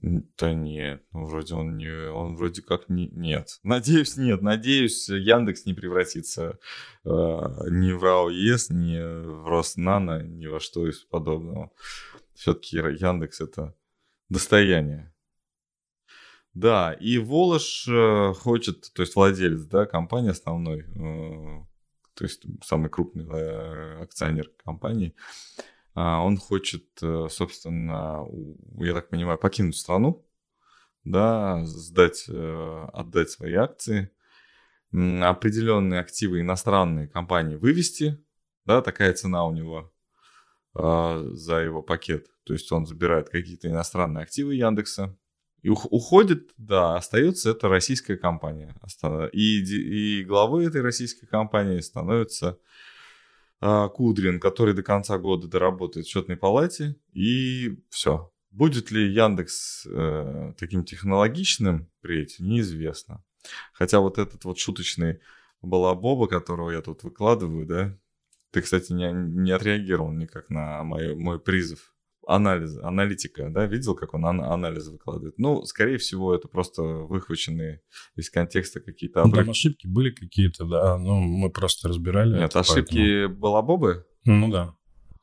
Да 0.03 0.53
нет, 0.53 1.03
ну 1.12 1.25
вроде 1.25 1.55
он 1.55 1.79
не, 1.79 2.11
он 2.11 2.37
вроде 2.37 2.61
как 2.61 2.88
не, 2.91 3.09
нет. 3.09 3.59
Надеюсь, 3.62 4.17
нет. 4.19 4.43
Надеюсь, 4.43 5.09
Яндекс 5.09 5.65
не 5.65 5.73
превратится 5.73 6.59
э, 7.05 7.09
ни 7.09 7.93
в 7.93 8.03
РАОЕС, 8.03 8.71
ни 8.71 8.99
в 8.99 9.49
Роснано, 9.49 10.23
ни 10.23 10.47
во 10.47 10.61
что 10.61 10.87
из 10.87 11.00
подобного. 11.00 11.73
Все-таки 12.35 12.76
Яндекс 12.76 13.41
это 13.41 13.75
достояние. 14.29 15.15
Да, 16.53 16.95
и 16.95 17.19
Волош 17.19 17.87
э, 17.87 18.33
хочет, 18.33 18.91
то 18.95 19.03
есть 19.03 19.15
владелец, 19.15 19.65
да, 19.65 19.85
компании 19.85 20.31
основной, 20.31 20.81
э, 20.81 21.65
то 22.15 22.25
есть 22.25 22.45
самый 22.65 22.88
крупный 22.88 23.26
э, 23.26 24.03
акционер 24.03 24.50
компании, 24.65 25.15
он 25.97 26.37
хочет, 26.37 26.85
э, 27.03 27.29
собственно, 27.31 28.26
я 28.79 28.93
так 28.93 29.09
понимаю, 29.09 29.38
покинуть 29.38 29.76
страну, 29.76 30.26
да, 31.05 31.65
сдать, 31.65 32.26
э, 32.29 32.88
отдать 32.93 33.31
свои 33.31 33.55
акции, 33.55 34.11
определенные 34.93 36.00
активы 36.00 36.41
иностранные 36.41 37.09
компании 37.09 37.57
вывести, 37.57 38.23
да, 38.67 38.83
такая 38.83 39.15
цена 39.15 39.47
у 39.47 39.53
него 39.53 39.93
а, 40.75 41.23
за 41.33 41.57
его 41.61 41.83
пакет. 41.83 42.26
То 42.45 42.53
есть 42.53 42.71
он 42.73 42.87
забирает 42.87 43.29
какие-то 43.29 43.69
иностранные 43.69 44.23
активы 44.23 44.55
Яндекса, 44.55 45.17
и 45.62 45.69
уходит, 45.69 46.53
да, 46.59 46.97
остается 46.97 47.50
это 47.50 47.69
российская 47.69 48.17
компания. 48.17 48.75
И, 49.33 50.21
и 50.21 50.25
главой 50.25 50.67
этой 50.67 50.81
российской 50.81 51.26
компании 51.26 51.81
становится 51.81 52.49
а, 52.49 52.57
Кудрин, 53.61 54.39
который 54.39 54.75
до 54.75 54.83
конца 54.83 55.19
года 55.19 55.49
доработает 55.49 56.07
в 56.07 56.11
счетной 56.11 56.37
палате, 56.37 56.97
и 57.13 57.79
все. 57.89 58.33
Будет 58.51 58.91
ли 58.91 59.13
Яндекс 59.13 59.87
э, 59.87 60.53
таким 60.59 60.85
технологичным 60.85 61.91
впредь, 61.99 62.37
неизвестно. 62.39 63.25
Хотя 63.73 64.01
вот 64.01 64.19
этот 64.19 64.45
вот 64.45 64.59
шуточный 64.59 65.21
балабоба, 65.63 66.27
которого 66.27 66.71
я 66.71 66.81
тут 66.81 67.03
выкладываю, 67.03 67.67
да, 67.67 67.99
ты, 68.51 68.63
кстати, 68.63 68.93
не, 68.93 69.13
не 69.13 69.53
отреагировал 69.53 70.13
никак 70.13 70.49
на 70.49 70.83
мой, 70.83 71.15
мой 71.15 71.39
призыв 71.39 71.96
анализ, 72.26 72.76
аналитика, 72.83 73.49
да, 73.50 73.66
видел, 73.66 73.95
как 73.95 74.14
он 74.14 74.26
ан- 74.26 74.42
анализ 74.42 74.88
выкладывает? 74.88 75.38
Ну, 75.38 75.64
скорее 75.64 75.99
всего, 75.99 76.35
это 76.35 76.49
просто 76.49 76.83
выхваченные 76.83 77.80
из 78.16 78.30
контекста 78.30 78.80
какие-то 78.80 79.23
обрывки. 79.23 79.45
Там 79.45 79.50
ошибки 79.50 79.87
были 79.87 80.11
какие-то, 80.11 80.64
да, 80.64 80.99
ну, 80.99 81.21
мы 81.21 81.50
просто 81.50 81.88
разбирали. 81.88 82.35
Нет, 82.35 82.50
это, 82.50 82.61
ошибки 82.61 82.97
поэтому... 82.97 83.37
Балабобы? 83.38 84.06
Ну, 84.25 84.50
да. 84.50 84.75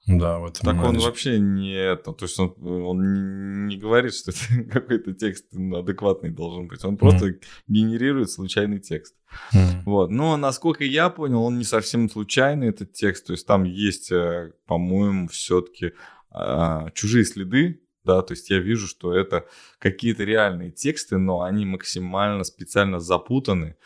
Да, 0.05 0.39
вот. 0.39 0.59
Так 0.59 0.73
анализе. 0.73 0.89
он 0.89 1.05
вообще 1.05 1.39
не 1.39 1.95
то 1.95 2.15
есть 2.19 2.37
он, 2.37 2.53
он 2.59 3.67
не 3.67 3.77
говорит, 3.77 4.13
что 4.13 4.31
это 4.31 4.63
какой-то 4.71 5.13
текст 5.13 5.45
адекватный 5.53 6.29
должен 6.29 6.67
быть. 6.67 6.83
Он 6.83 6.97
просто 6.97 7.29
mm. 7.29 7.41
генерирует 7.67 8.29
случайный 8.29 8.79
текст. 8.79 9.15
Mm. 9.53 9.83
Вот. 9.85 10.11
Но 10.11 10.35
насколько 10.35 10.83
я 10.83 11.09
понял, 11.09 11.43
он 11.43 11.57
не 11.57 11.63
совсем 11.63 12.09
случайный 12.09 12.67
этот 12.67 12.91
текст. 12.91 13.27
То 13.27 13.33
есть 13.33 13.47
там 13.47 13.63
есть, 13.63 14.11
э, 14.11 14.51
по-моему, 14.67 15.29
все-таки 15.29 15.93
а, 16.33 16.89
чужие 16.91 17.25
следы, 17.25 17.81
да, 18.03 18.21
то 18.21 18.33
есть 18.33 18.49
я 18.49 18.59
вижу, 18.59 18.87
что 18.87 19.13
это 19.13 19.47
какие-то 19.79 20.23
реальные 20.23 20.71
тексты, 20.71 21.17
но 21.17 21.41
они 21.41 21.65
максимально 21.65 22.43
специально 22.43 22.99
запутаны. 22.99 23.77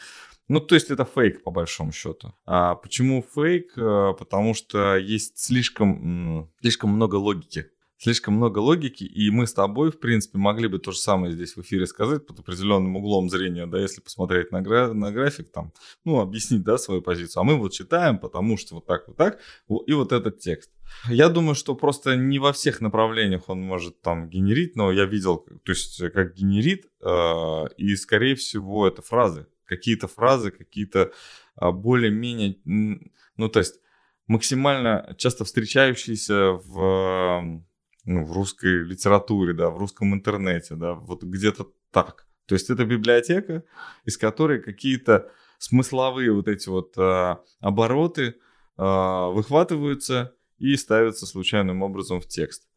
Ну, 0.48 0.60
то 0.60 0.76
есть 0.76 0.90
это 0.90 1.06
фейк, 1.06 1.44
по 1.44 1.52
большому 1.52 1.92
счету. 1.92 2.34
А 2.46 2.76
почему 2.76 3.24
фейк? 3.36 3.74
А, 3.78 4.14
потому 4.14 4.54
что 4.54 4.96
есть 4.96 5.38
слишком, 5.38 6.50
слишком 6.62 6.92
много 6.92 7.16
логики 7.16 7.70
слишком 7.98 8.36
много 8.36 8.60
логики, 8.60 9.04
и 9.04 9.30
мы 9.32 9.48
с 9.48 9.54
тобой, 9.54 9.92
в 9.92 10.00
принципе, 10.00 10.38
могли 10.38 10.68
бы 10.68 10.80
то 10.80 10.92
же 10.92 11.00
самое 11.00 11.34
здесь 11.34 11.56
в 11.56 11.62
эфире 11.62 11.88
сказать 11.88 12.26
под 12.26 12.40
определенным 12.40 12.96
углом 12.96 13.30
зрения, 13.30 13.66
да, 13.66 13.80
если 13.80 14.02
посмотреть 14.02 14.52
на, 14.52 14.62
гра- 14.62 14.94
на 14.94 15.12
график, 15.12 15.52
там, 15.52 15.74
ну, 16.06 16.20
объяснить, 16.20 16.64
да, 16.64 16.78
свою 16.78 17.02
позицию. 17.02 17.42
А 17.42 17.44
мы 17.44 17.56
вот 17.56 17.74
читаем, 17.74 18.20
потому 18.20 18.58
что 18.58 18.76
вот 18.76 18.86
так, 18.86 19.08
вот 19.08 19.18
так, 19.18 19.40
и 19.88 19.94
вот 19.94 20.12
этот 20.12 20.40
текст. 20.40 20.72
Я 21.10 21.30
думаю, 21.30 21.56
что 21.56 21.76
просто 21.76 22.16
не 22.16 22.40
во 22.40 22.54
всех 22.54 22.82
направлениях 22.82 23.50
он 23.50 23.62
может 23.62 24.02
там 24.02 24.30
генерить, 24.30 24.76
но 24.76 24.92
я 24.92 25.06
видел, 25.06 25.38
то 25.38 25.72
есть 25.72 26.02
как 26.12 26.34
генерит, 26.36 26.86
э, 27.02 27.64
и, 27.78 27.96
скорее 27.96 28.36
всего, 28.36 28.88
это 28.88 29.02
фразы. 29.02 29.48
Какие-то 29.66 30.08
фразы, 30.08 30.52
какие-то 30.52 31.12
э, 31.60 31.72
более-менее, 31.72 32.58
ну, 32.64 33.50
то 33.50 33.60
есть 33.60 33.82
максимально 34.28 35.14
часто 35.18 35.44
встречающиеся 35.46 36.52
в 36.54 37.64
ну, 38.08 38.24
в 38.24 38.32
русской 38.32 38.84
литературе, 38.86 39.54
да, 39.54 39.70
в 39.70 39.78
русском 39.78 40.14
интернете, 40.14 40.76
да, 40.76 40.94
вот 40.94 41.24
где-то 41.24 41.68
так. 41.92 42.26
То 42.46 42.56
есть 42.56 42.70
это 42.70 42.86
библиотека, 42.86 43.64
из 44.06 44.18
которой 44.18 44.62
какие-то 44.62 45.30
смысловые 45.58 46.32
вот 46.32 46.48
эти 46.48 46.70
вот 46.70 46.94
а, 46.98 47.44
обороты 47.60 48.36
а, 48.78 49.28
выхватываются 49.28 50.34
и 50.58 50.78
ставятся 50.78 51.26
случайным 51.26 51.84
образом 51.84 52.22
в 52.22 52.28
текст. 52.28 52.70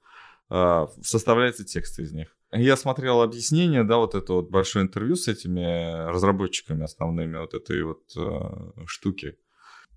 А, 0.48 0.88
составляется 1.00 1.64
текст 1.64 2.00
из 2.00 2.12
них. 2.12 2.36
Я 2.50 2.76
смотрел 2.76 3.22
объяснение, 3.22 3.84
да, 3.84 3.98
вот 3.98 4.16
это 4.16 4.32
вот 4.32 4.50
большое 4.50 4.84
интервью 4.84 5.14
с 5.14 5.28
этими 5.28 6.10
разработчиками 6.10 6.82
основными 6.82 7.36
вот 7.36 7.54
этой 7.54 7.84
вот 7.84 8.02
а, 8.16 8.72
штуки. 8.86 9.38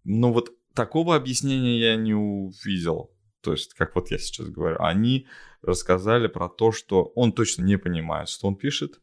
Но 0.03 0.31
вот 0.31 0.51
такого 0.75 1.15
объяснения 1.15 1.79
я 1.79 1.95
не 1.95 2.13
увидел 2.13 3.12
то 3.43 3.51
есть, 3.51 3.73
как 3.73 3.95
вот 3.95 4.09
я 4.09 4.17
сейчас 4.17 4.47
говорю, 4.47 4.77
они 4.79 5.27
рассказали 5.61 6.27
про 6.27 6.47
то, 6.47 6.71
что 6.71 7.11
он 7.15 7.33
точно 7.33 7.63
не 7.63 7.77
понимает, 7.77 8.29
что 8.29 8.47
он 8.47 8.55
пишет, 8.55 9.01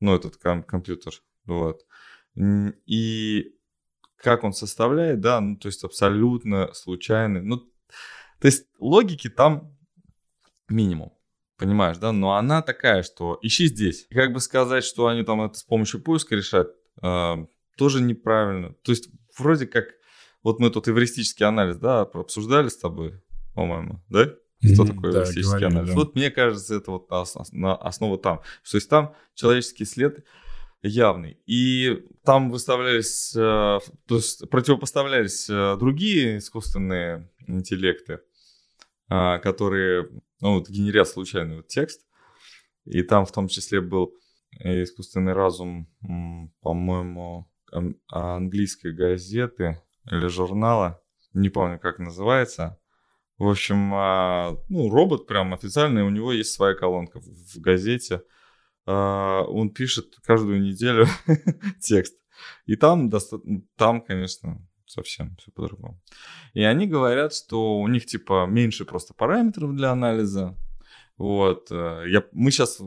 ну, 0.00 0.14
этот 0.14 0.36
ком- 0.36 0.62
компьютер, 0.62 1.14
вот. 1.46 1.80
И 2.36 3.54
как 4.16 4.44
он 4.44 4.52
составляет, 4.52 5.20
да, 5.20 5.40
ну, 5.40 5.56
то 5.56 5.68
есть 5.68 5.84
абсолютно 5.84 6.72
случайный, 6.74 7.42
ну, 7.42 7.58
то 7.58 8.46
есть 8.46 8.66
логики 8.78 9.28
там 9.28 9.76
минимум, 10.68 11.12
понимаешь, 11.56 11.96
да, 11.96 12.12
но 12.12 12.34
она 12.34 12.60
такая, 12.60 13.02
что 13.02 13.38
ищи 13.42 13.66
здесь. 13.66 14.06
И 14.10 14.14
как 14.14 14.32
бы 14.32 14.40
сказать, 14.40 14.84
что 14.84 15.06
они 15.06 15.24
там 15.24 15.40
это 15.42 15.58
с 15.58 15.62
помощью 15.62 16.02
поиска 16.02 16.36
решают, 16.36 16.74
э, 17.02 17.46
тоже 17.76 18.02
неправильно. 18.02 18.74
То 18.82 18.92
есть 18.92 19.08
вроде 19.38 19.66
как, 19.66 19.86
вот 20.42 20.58
мы 20.58 20.70
тут 20.70 20.88
эвристический 20.88 21.46
анализ, 21.46 21.76
да, 21.78 22.02
обсуждали 22.02 22.68
с 22.68 22.76
тобой, 22.76 23.22
по-моему, 23.54 24.02
да? 24.08 24.34
Что 24.64 24.84
mm-hmm, 24.84 24.86
такое 24.86 25.12
да, 25.12 25.24
эвристический 25.24 25.66
анализ? 25.66 25.88
Да. 25.88 25.94
Вот 25.94 26.14
мне 26.14 26.30
кажется, 26.30 26.76
это 26.76 26.90
вот 26.92 27.06
основа, 27.10 28.18
там. 28.18 28.38
То 28.70 28.76
есть 28.76 28.88
там 28.88 29.14
человеческий 29.34 29.84
след 29.84 30.24
явный. 30.82 31.38
И 31.46 32.04
там 32.24 32.50
выставлялись, 32.50 33.34
э, 33.34 33.38
то 33.38 34.16
есть 34.16 34.48
противопоставлялись 34.50 35.48
э, 35.48 35.76
другие 35.78 36.38
искусственные 36.38 37.30
интеллекты, 37.46 38.20
э, 39.08 39.38
которые, 39.38 40.08
ну, 40.40 40.54
вот 40.58 40.68
генерят 40.68 41.08
случайный 41.08 41.56
вот 41.56 41.68
текст. 41.68 42.06
И 42.84 43.02
там 43.02 43.26
в 43.26 43.32
том 43.32 43.48
числе 43.48 43.80
был 43.80 44.14
искусственный 44.58 45.32
разум, 45.32 45.88
по-моему, 46.60 47.50
английской 48.08 48.92
газеты 48.92 49.80
или 50.10 50.26
журнала, 50.26 51.00
не 51.32 51.48
помню, 51.48 51.78
как 51.78 51.98
называется, 51.98 52.78
в 53.42 53.48
общем, 53.48 53.92
а, 53.92 54.56
ну, 54.68 54.88
робот 54.88 55.26
прям 55.26 55.52
официальный, 55.52 56.04
у 56.04 56.10
него 56.10 56.32
есть 56.32 56.52
своя 56.52 56.74
колонка 56.74 57.20
в 57.20 57.58
газете. 57.58 58.22
А, 58.86 59.42
он 59.42 59.70
пишет 59.70 60.14
каждую 60.22 60.62
неделю 60.62 61.08
текст. 61.80 62.14
И 62.66 62.76
там, 62.76 63.10
там, 63.76 64.00
конечно, 64.00 64.64
совсем 64.86 65.34
все 65.40 65.50
по-другому. 65.50 66.00
И 66.54 66.62
они 66.62 66.86
говорят, 66.86 67.34
что 67.34 67.80
у 67.80 67.88
них 67.88 68.06
типа 68.06 68.46
меньше 68.46 68.84
просто 68.84 69.12
параметров 69.12 69.74
для 69.74 69.90
анализа. 69.90 70.56
Вот. 71.16 71.66
Э, 71.72 72.04
я, 72.06 72.22
мы 72.30 72.52
сейчас 72.52 72.80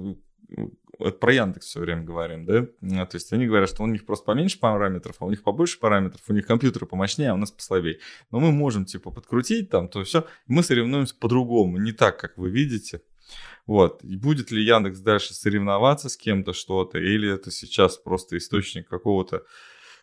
это 0.99 1.17
про 1.17 1.33
Яндекс 1.33 1.67
все 1.67 1.79
время 1.79 2.03
говорим, 2.03 2.45
да? 2.45 2.67
А, 3.01 3.05
то 3.05 3.15
есть 3.15 3.31
они 3.33 3.47
говорят, 3.47 3.69
что 3.69 3.83
у 3.83 3.87
них 3.87 4.05
просто 4.05 4.25
поменьше 4.25 4.59
параметров, 4.59 5.17
а 5.19 5.25
у 5.25 5.29
них 5.29 5.43
побольше 5.43 5.79
параметров, 5.79 6.21
у 6.27 6.33
них 6.33 6.45
компьютеры 6.45 6.85
помощнее, 6.85 7.31
а 7.31 7.33
у 7.33 7.37
нас 7.37 7.51
послабее. 7.51 7.99
Но 8.31 8.39
мы 8.39 8.51
можем, 8.51 8.85
типа, 8.85 9.11
подкрутить 9.11 9.69
там, 9.69 9.87
то 9.89 10.03
все. 10.03 10.25
Мы 10.47 10.63
соревнуемся 10.63 11.15
по-другому, 11.15 11.77
не 11.77 11.91
так, 11.91 12.19
как 12.19 12.37
вы 12.37 12.49
видите. 12.49 13.01
Вот. 13.65 14.03
И 14.03 14.15
будет 14.15 14.51
ли 14.51 14.63
Яндекс 14.63 14.99
дальше 14.99 15.33
соревноваться 15.33 16.09
с 16.09 16.17
кем-то 16.17 16.53
что-то, 16.53 16.99
или 16.99 17.31
это 17.31 17.51
сейчас 17.51 17.97
просто 17.97 18.37
источник 18.37 18.87
какого-то 18.87 19.43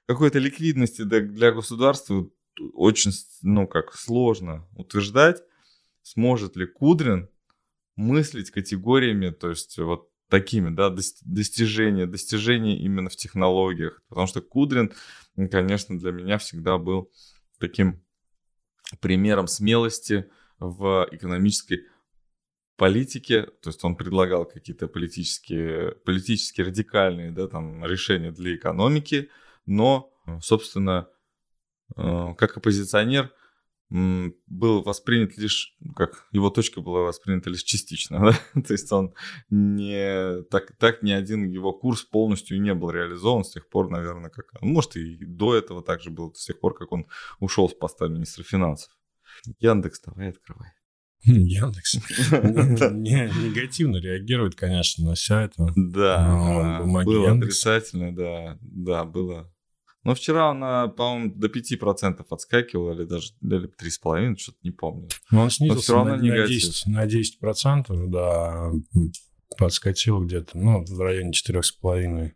какой-то 0.06 0.38
ликвидности 0.38 1.02
для, 1.02 1.52
государства 1.52 2.28
очень, 2.74 3.12
ну, 3.42 3.66
как 3.66 3.94
сложно 3.94 4.68
утверждать, 4.76 5.42
сможет 6.02 6.56
ли 6.56 6.66
Кудрин 6.66 7.28
мыслить 7.96 8.50
категориями, 8.50 9.30
то 9.30 9.50
есть 9.50 9.78
вот 9.78 10.11
такими, 10.32 10.70
да, 10.70 10.88
достижения, 10.88 12.06
достижения 12.06 12.78
именно 12.78 13.10
в 13.10 13.16
технологиях. 13.16 14.02
Потому 14.08 14.26
что 14.26 14.40
Кудрин, 14.40 14.90
конечно, 15.50 15.98
для 15.98 16.10
меня 16.10 16.38
всегда 16.38 16.78
был 16.78 17.12
таким 17.58 18.02
примером 19.02 19.46
смелости 19.46 20.30
в 20.58 21.06
экономической 21.12 21.82
политике, 22.78 23.42
то 23.42 23.68
есть 23.68 23.84
он 23.84 23.94
предлагал 23.94 24.46
какие-то 24.46 24.88
политические, 24.88 25.96
политически 26.06 26.62
радикальные 26.62 27.30
да, 27.30 27.46
там, 27.46 27.84
решения 27.84 28.32
для 28.32 28.56
экономики, 28.56 29.28
но, 29.66 30.14
собственно, 30.40 31.10
э, 31.94 32.34
как 32.38 32.56
оппозиционер 32.56 33.34
был 33.92 34.82
воспринят 34.82 35.36
лишь, 35.36 35.76
как 35.94 36.26
его 36.32 36.48
точка 36.48 36.80
была 36.80 37.00
воспринята 37.00 37.50
лишь 37.50 37.62
частично, 37.62 38.20
да? 38.54 38.62
то 38.62 38.72
есть 38.72 38.90
он 38.90 39.12
не, 39.50 40.42
так, 40.44 40.74
так 40.78 41.02
ни 41.02 41.12
один 41.12 41.44
его 41.44 41.74
курс 41.74 42.02
полностью 42.02 42.60
не 42.60 42.72
был 42.72 42.90
реализован 42.90 43.44
с 43.44 43.50
тех 43.50 43.68
пор, 43.68 43.90
наверное, 43.90 44.30
как, 44.30 44.46
может 44.62 44.96
и 44.96 45.16
до 45.24 45.54
этого 45.54 45.82
также 45.82 46.10
было, 46.10 46.32
с 46.34 46.46
тех 46.46 46.58
пор, 46.58 46.74
как 46.74 46.90
он 46.92 47.06
ушел 47.38 47.68
с 47.68 47.74
поста 47.74 48.08
министра 48.08 48.42
финансов. 48.42 48.90
Яндекс, 49.60 50.00
давай 50.00 50.30
открывай. 50.30 50.68
Яндекс 51.24 51.94
негативно 52.32 53.98
реагирует, 53.98 54.54
конечно, 54.54 55.10
на 55.10 55.14
все 55.14 55.40
это. 55.40 55.70
Да, 55.76 56.80
было 56.82 57.32
отрицательно, 57.32 58.14
да, 58.14 58.58
да, 58.62 59.04
было 59.04 59.52
но 60.04 60.14
вчера 60.14 60.50
она, 60.50 60.88
по-моему, 60.88 61.32
до 61.34 61.46
5% 61.46 62.24
отскакивала, 62.28 62.92
или 62.92 63.04
даже 63.04 63.32
или 63.40 63.68
3,5%, 63.68 64.36
что-то 64.36 64.58
не 64.62 64.70
помню. 64.70 65.08
Но 65.30 65.42
он 65.42 65.50
снизился 65.50 65.92
Но 65.92 66.04
на, 66.04 66.16
на, 66.16 66.46
10, 66.46 66.86
на 66.86 67.06
10%, 67.06 68.06
да, 68.08 68.70
подскочил 69.56 70.24
где-то, 70.24 70.56
ну, 70.56 70.84
в 70.84 71.00
районе 71.00 71.32
4,5. 71.32 72.32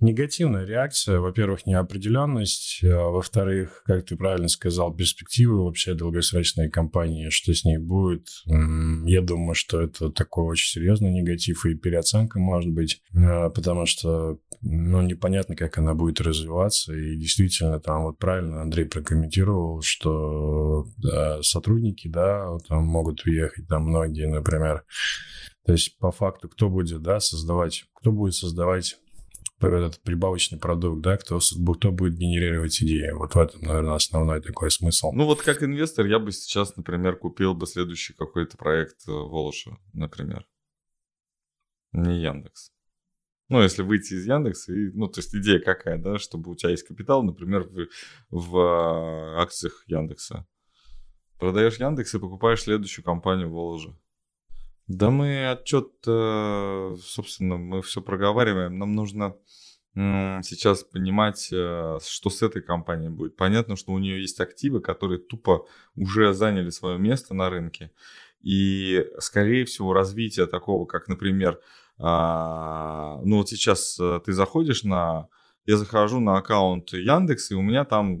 Негативная 0.00 0.64
реакция. 0.64 1.20
Во-первых, 1.20 1.66
неопределенность. 1.66 2.80
А 2.84 3.08
во-вторых, 3.08 3.82
как 3.84 4.06
ты 4.06 4.16
правильно 4.16 4.48
сказал, 4.48 4.94
перспективы 4.94 5.64
вообще 5.64 5.94
долгосрочной 5.94 6.70
компании, 6.70 7.30
что 7.30 7.54
с 7.54 7.64
ней 7.64 7.78
будет. 7.78 8.28
Я 8.46 9.20
думаю, 9.22 9.54
что 9.54 9.80
это 9.80 10.10
такой 10.10 10.44
очень 10.44 10.80
серьезный 10.80 11.10
негатив 11.10 11.66
и 11.66 11.74
переоценка 11.74 12.38
может 12.38 12.70
быть, 12.70 13.00
а, 13.14 13.50
потому 13.50 13.86
что 13.86 14.38
ну, 14.66 15.02
непонятно, 15.02 15.56
как 15.56 15.78
она 15.78 15.94
будет 15.94 16.20
развиваться. 16.20 16.94
И 16.94 17.16
действительно, 17.16 17.80
там 17.80 18.04
вот 18.04 18.18
правильно 18.18 18.62
Андрей 18.62 18.86
прокомментировал, 18.86 19.82
что 19.82 20.86
да, 20.96 21.42
сотрудники, 21.42 22.08
да, 22.08 22.58
там 22.68 22.84
могут 22.84 23.24
уехать, 23.26 23.68
там 23.68 23.84
многие, 23.84 24.26
например, 24.26 24.84
то 25.64 25.72
есть, 25.72 25.98
по 25.98 26.10
факту, 26.10 26.48
кто 26.48 26.68
будет, 26.68 27.02
да, 27.02 27.20
создавать, 27.20 27.84
кто 27.94 28.12
будет 28.12 28.34
создавать 28.34 28.98
этот 29.60 30.00
прибавочный 30.02 30.58
продукт, 30.58 31.00
да, 31.00 31.16
кто, 31.16 31.38
кто 31.38 31.90
будет 31.90 32.18
генерировать 32.18 32.82
идеи. 32.82 33.10
Вот 33.12 33.34
в 33.34 33.38
этом, 33.38 33.62
наверное, 33.62 33.94
основной 33.94 34.42
такой 34.42 34.70
смысл. 34.70 35.12
Ну 35.12 35.24
вот 35.24 35.40
как 35.40 35.62
инвестор 35.62 36.04
я 36.04 36.18
бы 36.18 36.32
сейчас, 36.32 36.76
например, 36.76 37.16
купил 37.16 37.54
бы 37.54 37.66
следующий 37.66 38.12
какой-то 38.12 38.58
проект 38.58 39.08
э, 39.08 39.10
Волоша, 39.10 39.78
например. 39.94 40.46
Не 41.92 42.20
Яндекс. 42.20 42.72
Ну, 43.48 43.62
если 43.62 43.82
выйти 43.82 44.14
из 44.14 44.26
Яндекса, 44.26 44.72
и, 44.72 44.90
ну, 44.92 45.06
то 45.06 45.20
есть 45.20 45.34
идея 45.34 45.60
какая, 45.60 45.96
да, 45.98 46.18
чтобы 46.18 46.50
у 46.50 46.56
тебя 46.56 46.70
есть 46.70 46.86
капитал, 46.86 47.22
например, 47.22 47.62
в, 47.62 47.88
в 48.30 48.58
а, 48.58 49.42
акциях 49.42 49.84
Яндекса. 49.86 50.46
Продаешь 51.38 51.76
Яндекс 51.76 52.14
и 52.14 52.18
покупаешь 52.18 52.62
следующую 52.62 53.04
компанию 53.04 53.50
Воложа. 53.50 53.96
Да 54.86 55.10
мы 55.10 55.50
отчет, 55.50 55.88
э, 56.06 56.96
собственно, 57.00 57.56
мы 57.56 57.80
все 57.82 58.02
проговариваем. 58.02 58.78
Нам 58.78 58.92
нужно 58.92 59.36
сейчас 59.96 60.82
понимать, 60.82 61.50
э, 61.52 61.98
что 62.04 62.28
с 62.28 62.42
этой 62.42 62.60
компанией 62.62 63.10
будет. 63.10 63.36
Понятно, 63.36 63.76
что 63.76 63.92
у 63.92 63.98
нее 63.98 64.20
есть 64.20 64.40
активы, 64.40 64.80
которые 64.80 65.20
тупо 65.20 65.66
уже 65.94 66.32
заняли 66.32 66.70
свое 66.70 66.98
место 66.98 67.32
на 67.32 67.48
рынке. 67.48 67.92
И, 68.42 69.06
скорее 69.20 69.64
всего, 69.64 69.92
развитие 69.92 70.46
такого, 70.46 70.84
как, 70.84 71.06
например, 71.06 71.60
а, 71.98 73.20
ну 73.24 73.38
вот 73.38 73.48
сейчас 73.48 73.98
э, 74.00 74.20
ты 74.24 74.32
заходишь 74.32 74.82
на... 74.82 75.28
Я 75.64 75.76
захожу 75.76 76.18
на 76.20 76.38
аккаунт 76.38 76.92
Яндекс, 76.92 77.52
и 77.52 77.54
у 77.54 77.62
меня 77.62 77.84
там 77.84 78.20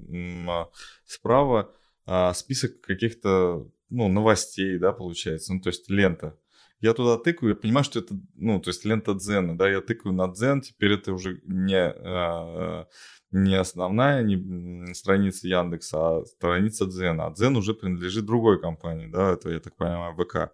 справа 1.04 1.74
а, 2.06 2.32
список 2.32 2.80
каких-то 2.80 3.68
ну, 3.90 4.08
новостей, 4.08 4.78
да, 4.78 4.92
получается, 4.92 5.52
ну, 5.52 5.60
то 5.60 5.68
есть 5.68 5.90
лента 5.90 6.38
я 6.84 6.92
туда 6.92 7.16
тыкаю, 7.16 7.50
я 7.50 7.56
понимаю, 7.56 7.82
что 7.82 8.00
это, 8.00 8.14
ну, 8.34 8.60
то 8.60 8.68
есть 8.68 8.84
лента 8.84 9.14
Дзена, 9.14 9.56
да, 9.56 9.70
я 9.70 9.80
тыкаю 9.80 10.14
на 10.14 10.28
Дзен, 10.28 10.60
теперь 10.60 10.92
это 10.92 11.14
уже 11.14 11.40
не, 11.46 11.80
а, 11.80 12.86
не 13.30 13.54
основная 13.54 14.22
не 14.22 14.92
страница 14.92 15.48
Яндекса, 15.48 15.96
а 15.98 16.24
страница 16.26 16.84
Дзена. 16.84 17.26
А 17.26 17.30
Дзен 17.32 17.56
уже 17.56 17.72
принадлежит 17.72 18.26
другой 18.26 18.60
компании, 18.60 19.06
да, 19.06 19.32
это, 19.32 19.48
я 19.48 19.60
так 19.60 19.74
понимаю, 19.76 20.14
ВК. 20.14 20.52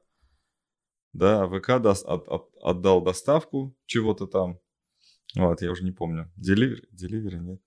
Да, 1.12 1.48
ВК 1.48 1.82
даст, 1.82 2.06
от, 2.06 2.28
от, 2.28 2.48
отдал 2.62 3.02
доставку 3.02 3.76
чего-то 3.86 4.28
там. 4.28 4.60
Вот, 5.34 5.62
я 5.62 5.72
уже 5.72 5.82
не 5.82 5.90
помню. 5.90 6.30
Деливери? 6.36 6.86
Деливери, 6.92 7.38
нет? 7.38 7.60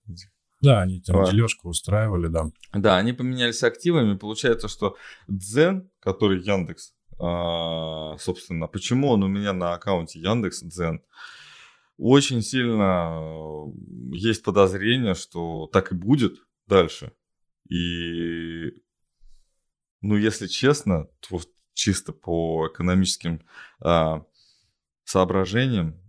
Да, 0.62 0.80
они 0.80 1.02
там 1.02 1.16
вот. 1.16 1.30
дележку 1.30 1.68
устраивали, 1.68 2.28
да. 2.28 2.46
Да, 2.72 2.96
они 2.96 3.12
поменялись 3.12 3.62
активами. 3.62 4.16
Получается, 4.16 4.68
что 4.68 4.96
Дзен, 5.28 5.90
который 6.00 6.40
Яндекс 6.40 6.94
собственно, 7.18 8.66
почему 8.66 9.10
он 9.10 9.22
у 9.22 9.28
меня 9.28 9.52
на 9.52 9.74
аккаунте 9.74 10.20
Яндекс 10.20 10.62
Дзен. 10.62 11.02
Очень 11.96 12.42
сильно 12.42 13.20
э, 13.20 14.16
есть 14.16 14.42
подозрение, 14.42 15.14
что 15.14 15.68
так 15.72 15.92
и 15.92 15.94
будет 15.94 16.38
дальше. 16.66 17.12
И, 17.68 18.82
ну, 20.00 20.16
если 20.16 20.48
честно, 20.48 21.06
то 21.20 21.40
чисто 21.72 22.12
по 22.12 22.68
экономическим 22.68 23.42
а, 23.80 24.24
соображениям, 25.04 26.00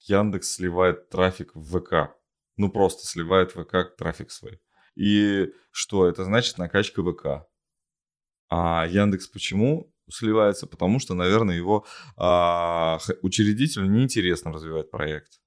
Яндекс 0.00 0.52
сливает 0.52 1.08
трафик 1.10 1.54
в 1.54 1.78
ВК. 1.78 2.14
Ну, 2.56 2.70
просто 2.70 3.06
сливает 3.06 3.52
ВК 3.52 3.96
трафик 3.96 4.30
свой. 4.30 4.60
И 4.96 5.52
что? 5.70 6.08
Это 6.08 6.24
значит 6.24 6.58
накачка 6.58 7.02
ВК. 7.02 7.46
А 8.50 8.86
Яндекс 8.86 9.28
почему 9.28 9.92
сливается, 10.10 10.66
потому 10.66 10.98
что, 11.00 11.14
наверное, 11.14 11.56
его 11.56 11.84
а, 12.16 12.98
учредителю 13.22 13.86
неинтересно 13.86 14.52
развивать 14.52 14.90
проект. 14.90 15.40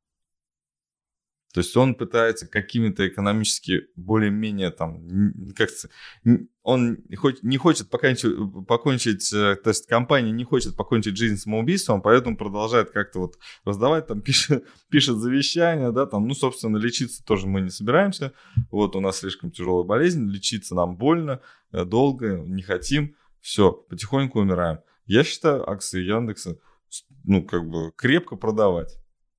То 1.54 1.60
есть 1.60 1.76
он 1.76 1.96
пытается 1.96 2.48
какими-то 2.48 3.08
экономически 3.08 3.88
более-менее 3.96 4.72
там, 4.72 5.34
как 5.56 5.70
он 6.64 7.00
хоть 7.18 7.44
не 7.44 7.58
хочет 7.58 7.90
покончить, 7.90 8.34
покончить, 8.68 9.34
э, 9.34 9.56
то 9.56 9.70
есть 9.70 9.88
компания 9.88 10.32
не 10.32 10.44
хочет 10.44 10.76
покончить 10.76 11.18
жизнь 11.18 11.38
самоубийством, 11.38 12.02
поэтому 12.02 12.38
продолжает 12.38 12.92
как-то 12.92 13.20
вот 13.20 13.38
раздавать, 13.66 14.08
там 14.08 14.22
пишет, 14.22 14.64
пишет 14.90 15.18
завещание, 15.18 15.92
да, 15.92 16.06
там, 16.06 16.28
ну, 16.28 16.34
собственно, 16.36 16.78
лечиться 16.78 17.24
тоже 17.26 17.48
мы 17.48 17.62
не 17.62 17.70
собираемся, 17.70 18.34
вот 18.70 18.96
у 18.96 19.00
нас 19.00 19.20
слишком 19.20 19.52
тяжелая 19.52 19.86
болезнь, 19.86 20.30
лечиться 20.30 20.76
нам 20.76 20.98
больно, 20.98 21.42
э, 21.72 21.84
долго, 21.84 22.38
не 22.38 22.62
хотим, 22.62 23.16
все, 23.42 23.72
потихоньку 23.72 24.40
умираем. 24.40 24.80
Я 25.06 25.24
считаю 25.24 25.68
акции 25.70 26.02
Яндекса, 26.02 26.58
ну, 27.24 27.44
как 27.44 27.68
бы 27.68 27.92
крепко 27.96 28.36
продавать. 28.36 28.98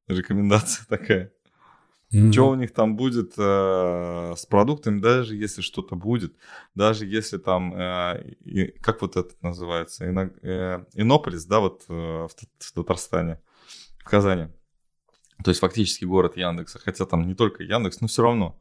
Рекомендация 0.08 0.86
такая. 0.88 1.32
Mm-hmm. 2.12 2.32
Что 2.32 2.50
у 2.50 2.54
них 2.54 2.72
там 2.72 2.96
будет 2.96 3.32
э, 3.38 4.34
с 4.36 4.44
продуктами, 4.46 5.00
даже 5.00 5.34
если 5.34 5.62
что-то 5.62 5.96
будет, 5.96 6.34
даже 6.74 7.06
если 7.06 7.38
там, 7.38 7.74
э, 7.74 8.34
и, 8.44 8.66
как 8.80 9.00
вот 9.00 9.16
это 9.16 9.34
называется, 9.40 10.06
Ино, 10.08 10.30
э, 10.42 10.84
Иннополис, 10.94 11.46
да, 11.46 11.60
вот 11.60 11.84
э, 11.88 11.92
в, 11.92 12.30
в 12.58 12.72
Татарстане, 12.72 13.40
в 13.98 14.04
Казани. 14.04 14.48
То 15.42 15.50
есть 15.50 15.60
фактически 15.60 16.04
город 16.04 16.36
Яндекса, 16.36 16.78
хотя 16.78 17.06
там 17.06 17.26
не 17.26 17.34
только 17.34 17.62
Яндекс, 17.62 18.00
но 18.00 18.08
все 18.08 18.22
равно. 18.22 18.60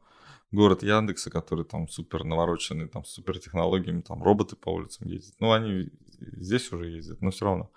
город 0.50 0.82
Яндекса, 0.82 1.30
который 1.30 1.64
там 1.64 1.88
супер 1.88 2.24
навороченный, 2.24 2.88
там 2.88 3.04
супер 3.04 3.38
технологиями, 3.38 4.02
там 4.02 4.22
роботы 4.22 4.56
по 4.56 4.70
улицам 4.70 5.08
ездят. 5.08 5.34
Ну, 5.40 5.52
они 5.52 5.90
здесь 6.20 6.72
уже 6.72 6.86
ездят, 6.88 7.22
но 7.22 7.30
все 7.30 7.44
равно. 7.44 7.70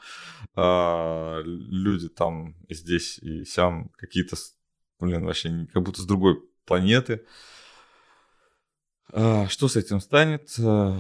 А, 0.55 1.41
люди 1.43 2.09
там 2.09 2.55
здесь, 2.69 3.19
и 3.19 3.45
сям 3.45 3.89
какие-то, 3.97 4.35
блин, 4.99 5.25
вообще 5.25 5.67
как 5.73 5.83
будто 5.83 6.01
с 6.01 6.05
другой 6.05 6.41
планеты. 6.65 7.25
А, 9.11 9.47
что 9.47 9.67
с 9.67 9.75
этим 9.75 9.99
станет? 9.99 10.53
А, 10.59 10.99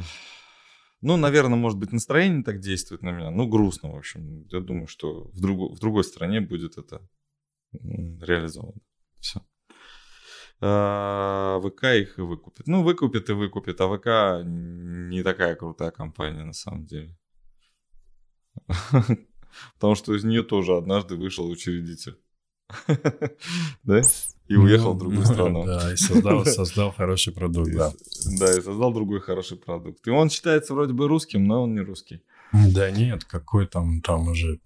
ну, 1.01 1.17
наверное, 1.17 1.57
может 1.57 1.77
быть, 1.77 1.91
настроение 1.91 2.43
так 2.43 2.59
действует 2.59 3.01
на 3.01 3.11
меня. 3.11 3.31
Ну, 3.31 3.47
грустно, 3.47 3.91
в 3.91 3.97
общем. 3.97 4.47
Я 4.49 4.59
думаю, 4.59 4.87
что 4.87 5.29
в, 5.31 5.39
друг, 5.39 5.75
в 5.75 5.79
другой 5.79 6.03
стране 6.03 6.41
будет 6.41 6.77
это 6.77 7.07
реализовано. 7.73 8.81
Все. 9.19 9.41
А, 10.61 11.59
ВК 11.61 11.83
их 11.83 12.17
и 12.17 12.21
выкупит. 12.21 12.67
Ну, 12.67 12.83
выкупит 12.83 13.29
и 13.29 13.33
выкупит, 13.33 13.81
а 13.81 13.87
ВК 13.87 14.45
не 14.45 15.23
такая 15.23 15.55
крутая 15.55 15.91
компания 15.91 16.43
на 16.43 16.53
самом 16.53 16.85
деле. 16.85 17.17
Потому 19.75 19.95
что 19.95 20.15
из 20.15 20.23
нее 20.23 20.43
тоже 20.43 20.75
однажды 20.75 21.15
вышел 21.15 21.47
учредитель. 21.47 22.17
Да? 23.83 24.01
И 24.47 24.55
уехал 24.55 24.93
в 24.93 24.99
другую 24.99 25.21
ну, 25.21 25.25
страну. 25.25 25.65
Да, 25.65 25.91
и 25.91 25.95
создал, 25.95 26.45
создал 26.45 26.91
хороший 26.91 27.33
продукт, 27.33 27.71
да. 27.71 27.91
Да, 28.39 28.51
и 28.55 28.61
создал 28.61 28.93
другой 28.93 29.19
хороший 29.19 29.57
продукт. 29.57 30.05
И 30.07 30.11
он 30.11 30.29
считается 30.29 30.73
вроде 30.75 30.93
бы 30.93 31.07
русским, 31.07 31.45
но 31.45 31.63
он 31.63 31.73
не 31.73 31.81
русский. 31.81 32.21
Да 32.53 32.91
нет, 32.91 33.25
какой 33.25 33.65
там, 33.65 34.01
там 34.01 34.27
уже 34.27 34.59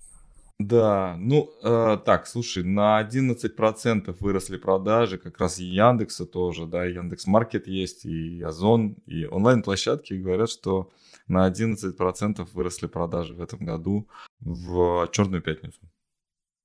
да, 0.59 1.15
ну 1.17 1.49
э, 1.63 1.97
так, 2.05 2.27
слушай, 2.27 2.63
на 2.63 3.01
11% 3.01 4.17
выросли 4.19 4.57
продажи, 4.57 5.17
как 5.17 5.39
раз 5.39 5.57
и 5.59 5.63
Яндекса 5.63 6.25
тоже, 6.25 6.65
да, 6.65 6.83
Яндекс 6.83 7.27
Маркет 7.27 7.65
есть, 7.65 8.03
и 8.03 8.41
Озон, 8.41 8.97
и 9.05 9.25
онлайн-площадки 9.25 10.15
говорят, 10.15 10.49
что 10.49 10.89
на 11.29 11.49
11% 11.49 12.45
выросли 12.51 12.88
продажи 12.88 13.33
в 13.35 13.41
этом 13.41 13.63
году 13.63 14.09
в 14.41 15.07
Черную 15.13 15.41
пятницу. 15.41 15.79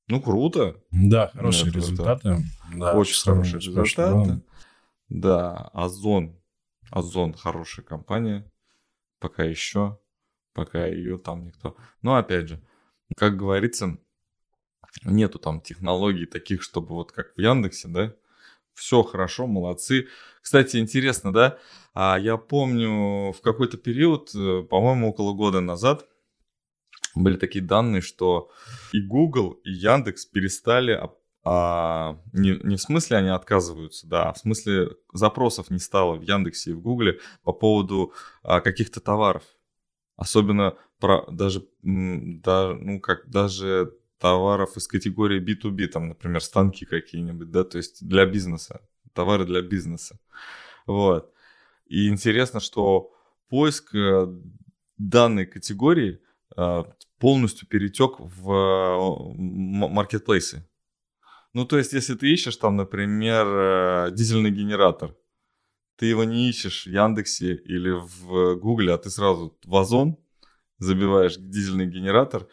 Ну, 0.09 0.21
круто. 0.21 0.77
Да, 0.91 1.29
хорошие 1.29 1.67
Нет, 1.67 1.77
результаты. 1.77 2.39
Да, 2.75 2.95
Очень 2.95 3.23
хорошие 3.23 3.61
результаты. 3.61 4.41
Да, 5.09 5.71
Озон. 5.73 6.37
Озон 6.91 7.33
хорошая 7.33 7.85
компания. 7.85 8.51
Пока 9.19 9.45
еще. 9.45 9.99
Пока 10.53 10.87
ее 10.87 11.19
там 11.19 11.45
никто. 11.45 11.77
Но 12.03 12.17
опять 12.17 12.49
же, 12.49 12.61
как 13.17 13.37
говорится, 13.37 13.99
нету 15.05 15.39
там 15.39 15.61
технологий 15.61 16.27
таких, 16.27 16.63
чтобы 16.63 16.89
вот 16.89 17.13
как 17.13 17.35
в 17.35 17.41
Яндексе, 17.41 17.89
да, 17.89 18.15
все 18.75 19.03
хорошо, 19.03 19.47
молодцы. 19.47 20.09
Кстати, 20.43 20.77
интересно, 20.77 21.33
да, 21.33 21.59
а 21.95 22.19
я 22.19 22.37
помню 22.37 23.33
в 23.33 23.41
какой-то 23.41 23.77
период, 23.79 24.35
э, 24.35 24.63
по-моему, 24.63 25.09
около 25.11 25.33
года 25.33 25.61
назад, 25.61 26.07
были 27.15 27.37
такие 27.37 27.65
данные, 27.65 28.03
что 28.03 28.51
и 28.93 29.01
Google, 29.01 29.61
и 29.65 29.71
Яндекс 29.71 30.27
перестали, 30.27 31.01
а, 31.45 32.19
не, 32.33 32.59
не 32.63 32.77
в 32.77 32.81
смысле 32.81 33.19
они 33.19 33.29
отказываются, 33.29 34.07
да, 34.07 34.31
а 34.31 34.33
в 34.33 34.39
смысле 34.39 34.91
запросов 35.13 35.71
не 35.71 35.79
стало 35.79 36.17
в 36.17 36.23
Яндексе 36.23 36.71
и 36.71 36.75
в 36.75 36.81
Гугле 36.81 37.21
по 37.43 37.53
поводу 37.53 38.13
а, 38.43 38.61
каких-то 38.61 39.01
товаров. 39.01 39.43
Особенно 40.17 40.75
про, 40.99 41.27
даже, 41.31 41.67
да, 41.83 42.73
ну, 42.73 43.01
как 43.01 43.29
даже 43.29 43.93
товаров 44.19 44.77
из 44.77 44.89
категории 44.89 45.41
B2B, 45.41 45.89
там, 45.89 46.09
например, 46.09 46.41
станки 46.41 46.87
какие-нибудь, 46.87 47.51
да, 47.51 47.65
то 47.65 47.77
есть 47.77 48.07
для 48.07 48.25
бизнеса, 48.25 48.81
товары 49.13 49.45
для 49.45 49.61
бизнеса. 49.61 50.19
Вот. 50.87 51.31
И 51.87 52.09
интересно, 52.09 52.61
что 52.61 53.13
поиск 53.51 53.95
э, 53.95 54.27
данной 54.97 55.45
категории 55.45 56.21
э, 56.57 56.85
полностью 57.19 57.69
перетек 57.69 58.19
в 58.19 58.51
э, 58.51 59.89
маркетплейсы. 59.89 60.69
Ну, 61.53 61.65
то 61.65 61.79
есть, 61.79 61.93
если 61.93 62.15
ты 62.15 62.33
ищешь 62.33 62.57
там, 62.57 62.77
например, 62.77 64.11
дизельный 64.11 64.51
генератор, 64.51 65.15
ты 65.97 66.07
его 66.07 66.25
не 66.25 66.49
ищешь 66.49 66.87
в 66.87 66.91
Яндексе 66.91 67.55
или 67.55 67.91
в 67.91 68.57
Гугле, 68.57 68.93
а 68.93 68.99
ты 68.99 69.11
сразу 69.11 69.57
в 69.65 69.77
Озон 69.77 70.19
забиваешь 70.79 71.37
дизельный 71.37 71.87
генератор, 71.87 72.49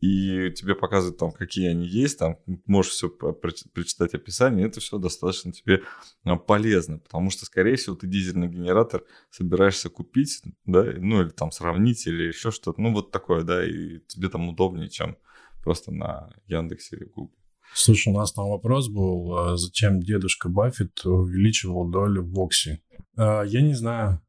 и 0.00 0.50
тебе 0.52 0.74
показывают 0.74 1.18
там, 1.18 1.30
какие 1.30 1.68
они 1.68 1.86
есть, 1.86 2.18
там 2.18 2.38
можешь 2.66 2.92
все 2.92 3.10
прочитать 3.10 4.14
описание, 4.14 4.66
это 4.66 4.80
все 4.80 4.98
достаточно 4.98 5.52
тебе 5.52 5.82
а, 6.24 6.36
полезно, 6.36 6.98
потому 6.98 7.30
что, 7.30 7.44
скорее 7.44 7.76
всего, 7.76 7.96
ты 7.96 8.06
дизельный 8.06 8.48
генератор 8.48 9.04
собираешься 9.30 9.90
купить, 9.90 10.42
да, 10.64 10.84
ну 10.96 11.22
или 11.22 11.28
там 11.28 11.50
сравнить, 11.52 12.06
или 12.06 12.24
еще 12.24 12.50
что-то, 12.50 12.80
ну 12.80 12.92
вот 12.92 13.10
такое, 13.10 13.42
да, 13.42 13.64
и 13.64 14.00
тебе 14.08 14.28
там 14.30 14.48
удобнее, 14.48 14.88
чем 14.88 15.18
просто 15.62 15.92
на 15.92 16.32
Яндексе 16.46 16.96
или 16.96 17.04
Google. 17.04 17.36
Слушай, 17.74 18.12
у 18.12 18.16
нас 18.16 18.32
там 18.32 18.48
вопрос 18.48 18.88
был, 18.88 19.36
а 19.36 19.56
зачем 19.56 20.00
дедушка 20.00 20.48
Баффет 20.48 21.04
увеличивал 21.04 21.88
долю 21.88 22.24
в 22.24 22.40
Окси? 22.40 22.82
А, 23.16 23.42
я 23.42 23.60
не 23.60 23.74
знаю. 23.74 24.20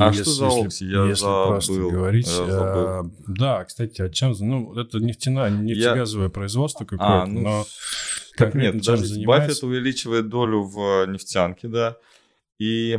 А 0.00 0.08
если, 0.08 0.22
что 0.22 0.32
за 0.32 0.64
Окси? 0.66 0.86
Я 0.86 1.04
если 1.04 1.22
забыл. 1.22 1.46
просто 1.48 1.72
говорить. 1.74 2.26
Я 2.26 2.32
забыл. 2.32 2.86
А, 2.86 3.10
да, 3.28 3.64
кстати, 3.64 4.02
а 4.02 4.08
чем... 4.08 4.34
Ну, 4.38 4.78
это 4.78 4.98
нефтяное, 4.98 5.50
нефтегазовое 5.50 6.26
я... 6.26 6.30
производство 6.30 6.84
какое-то, 6.84 7.22
а, 7.22 7.26
ну, 7.26 7.40
но 7.40 7.66
как 8.32 8.54
нет, 8.54 8.82
занимается? 8.82 9.26
Баффет 9.26 9.62
увеличивает 9.62 10.28
долю 10.28 10.62
в 10.62 11.06
нефтянке, 11.06 11.68
да, 11.68 11.96
и... 12.58 12.98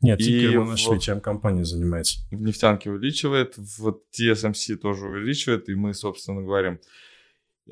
Нет, 0.00 0.18
тикер 0.18 0.60
мы 0.60 0.70
нашли, 0.70 0.96
в... 0.96 1.00
чем 1.00 1.20
компания 1.20 1.64
занимается. 1.64 2.20
В 2.30 2.40
нефтянке 2.40 2.90
увеличивает, 2.90 3.56
в 3.56 4.00
TSMC 4.16 4.76
тоже 4.76 5.06
увеличивает, 5.06 5.68
и 5.68 5.74
мы, 5.74 5.94
собственно, 5.94 6.42
говорим... 6.42 6.80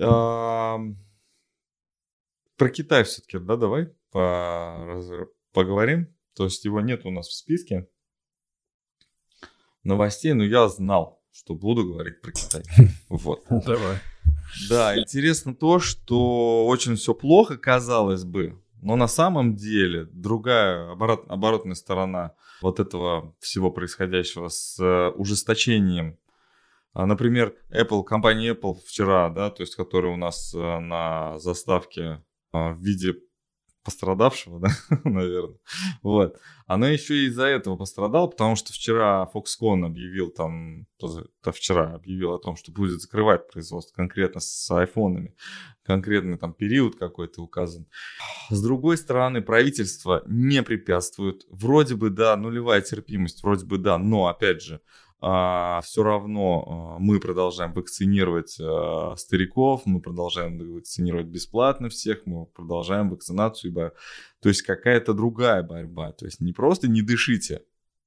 А... 0.01 0.79
Про 2.57 2.69
Китай 2.69 3.05
все-таки, 3.05 3.39
да, 3.39 3.57
давай 3.57 3.89
по... 4.11 5.03
поговорим. 5.53 6.15
То 6.35 6.45
есть 6.45 6.65
его 6.65 6.81
нет 6.81 7.05
у 7.05 7.11
нас 7.11 7.29
в 7.29 7.33
списке 7.33 7.89
новостей, 9.85 10.33
но 10.33 10.45
я 10.45 10.69
знал, 10.69 11.23
что 11.33 11.55
буду 11.55 11.85
говорить 11.85 12.21
про 12.21 12.33
Китай. 12.33 12.63
Вот. 13.09 13.45
Давай. 13.51 13.99
Да, 14.69 14.99
интересно 14.99 15.55
то, 15.55 15.79
что 15.79 16.67
очень 16.67 16.97
все 16.97 17.15
плохо, 17.15 17.57
казалось 17.57 18.25
бы, 18.25 18.61
но 18.83 18.97
на 18.97 19.09
самом 19.09 19.55
деле 19.55 20.07
другая 20.13 20.93
оборот, 20.93 21.25
оборотная 21.29 21.75
сторона 21.75 22.35
вот 22.63 22.81
этого 22.81 23.35
всего 23.41 23.71
происходящего 23.71 24.49
с 24.49 24.79
э, 24.81 25.11
ужесточением. 25.17 26.19
А, 26.93 27.07
например, 27.07 27.55
Apple, 27.71 28.03
компания 28.03 28.55
Apple 28.55 28.77
вчера, 28.87 29.31
да, 29.31 29.51
то 29.51 29.63
есть 29.63 29.77
которая 29.77 30.13
у 30.13 30.17
нас 30.17 30.53
э, 30.55 30.79
на 30.81 31.39
заставке 31.39 32.25
а, 32.53 32.73
в 32.73 32.81
виде 32.81 33.15
пострадавшего, 33.85 34.61
да, 34.61 34.69
наверное. 35.05 35.59
Вот. 36.03 36.39
Она 36.67 36.89
еще 36.89 37.15
и 37.17 37.27
из-за 37.27 37.47
этого 37.47 37.77
пострадала, 37.77 38.27
потому 38.27 38.57
что 38.57 38.73
вчера 38.73 39.29
Foxconn 39.35 39.85
объявил 39.85 40.31
там, 40.31 40.87
то 40.99 41.53
вчера 41.53 41.95
объявил 41.95 42.33
о 42.33 42.39
том, 42.39 42.57
что 42.57 42.73
будет 42.73 43.01
закрывать 43.01 43.51
производство 43.51 43.95
конкретно 43.95 44.41
с 44.41 44.71
айфонами. 44.71 45.35
Конкретный 45.85 46.39
там 46.39 46.53
период 46.53 46.97
какой-то 46.97 47.43
указан. 47.43 47.87
С 48.51 48.63
другой 48.63 48.97
стороны, 48.97 49.41
правительство 49.43 50.23
не 50.27 50.63
препятствует. 50.63 51.45
Вроде 51.49 51.97
бы, 51.97 52.11
да, 52.11 52.37
нулевая 52.37 52.83
терпимость, 52.83 53.43
вроде 53.43 53.67
бы, 53.67 53.79
да, 53.79 53.99
но, 53.99 54.27
опять 54.27 54.63
же, 54.63 54.81
все 55.21 56.03
равно 56.03 56.65
а, 56.67 56.99
мы 56.99 57.21
продолжаем 57.21 57.75
вакцинировать 57.75 58.57
а, 58.59 59.15
стариков, 59.17 59.83
мы 59.85 60.01
продолжаем 60.01 60.59
вакцинировать 60.75 61.27
бесплатно 61.27 61.91
всех, 61.91 62.25
мы 62.25 62.47
продолжаем 62.47 63.11
вакцинацию. 63.11 63.93
То 64.41 64.49
есть 64.49 64.63
какая-то 64.63 65.13
другая 65.13 65.63
борьба. 65.63 66.13
То 66.13 66.25
есть 66.25 66.41
не 66.41 66.55
просто 66.55 66.89
не 66.89 67.03
дышите, 67.03 67.63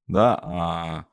да, 0.08 0.40
а 0.42 1.06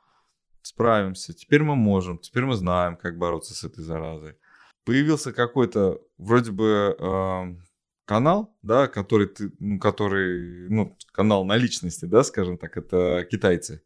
справимся. 0.63 1.35
Теперь 1.35 1.63
мы 1.63 1.77
можем, 1.77 2.19
теперь 2.19 2.45
мы 2.45 2.55
знаем, 2.55 2.97
как 2.97 3.19
бороться 3.19 3.55
с 3.55 3.63
этой 3.63 3.85
заразой. 3.85 4.37
Появился 4.85 5.35
какой-то 5.35 6.01
вроде 6.17 6.51
бы 6.51 6.97
э, 6.99 7.55
канал, 8.07 8.57
да, 8.63 8.89
который 8.89 9.27
ты, 9.27 9.53
ну, 9.59 9.79
который, 9.79 10.69
ну, 10.71 10.97
канал 11.13 11.45
наличности, 11.45 12.07
да, 12.07 12.25
скажем 12.25 12.57
так, 12.57 12.79
это 12.79 13.27
китайцы 13.31 13.83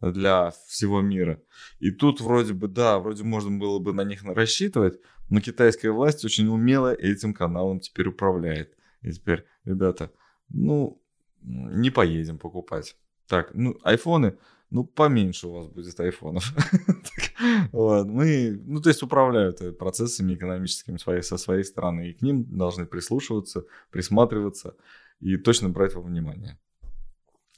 для 0.00 0.52
всего 0.66 1.00
мира. 1.00 1.40
И 1.80 1.90
тут 1.90 2.20
вроде 2.20 2.52
бы, 2.52 2.68
да, 2.68 2.98
вроде 2.98 3.24
можно 3.24 3.58
было 3.58 3.78
бы 3.78 3.92
на 3.92 4.02
них 4.02 4.22
рассчитывать, 4.24 5.00
но 5.30 5.40
китайская 5.40 5.90
власть 5.90 6.24
очень 6.24 6.48
умело 6.48 6.92
этим 6.92 7.34
каналом 7.34 7.80
теперь 7.80 8.08
управляет. 8.08 8.76
И 9.02 9.12
теперь, 9.12 9.44
ребята, 9.64 10.10
ну, 10.48 11.00
не 11.42 11.90
поедем 11.90 12.38
покупать. 12.38 12.96
Так, 13.26 13.50
ну, 13.54 13.78
айфоны, 13.82 14.38
ну, 14.70 14.84
поменьше 14.84 15.48
у 15.48 15.52
вас 15.52 15.66
будет 15.66 15.98
айфонов. 16.00 16.52
вот, 17.72 18.06
мы, 18.06 18.60
ну, 18.66 18.80
то 18.80 18.88
есть 18.88 19.02
управляют 19.02 19.78
процессами 19.78 20.34
экономическими 20.34 20.98
своей, 20.98 21.22
со 21.22 21.36
своей 21.36 21.64
стороны, 21.64 22.10
и 22.10 22.14
к 22.14 22.22
ним 22.22 22.44
должны 22.44 22.86
прислушиваться, 22.86 23.64
присматриваться 23.90 24.74
и 25.20 25.36
точно 25.36 25.68
брать 25.68 25.94
во 25.94 26.02
внимание. 26.02 26.58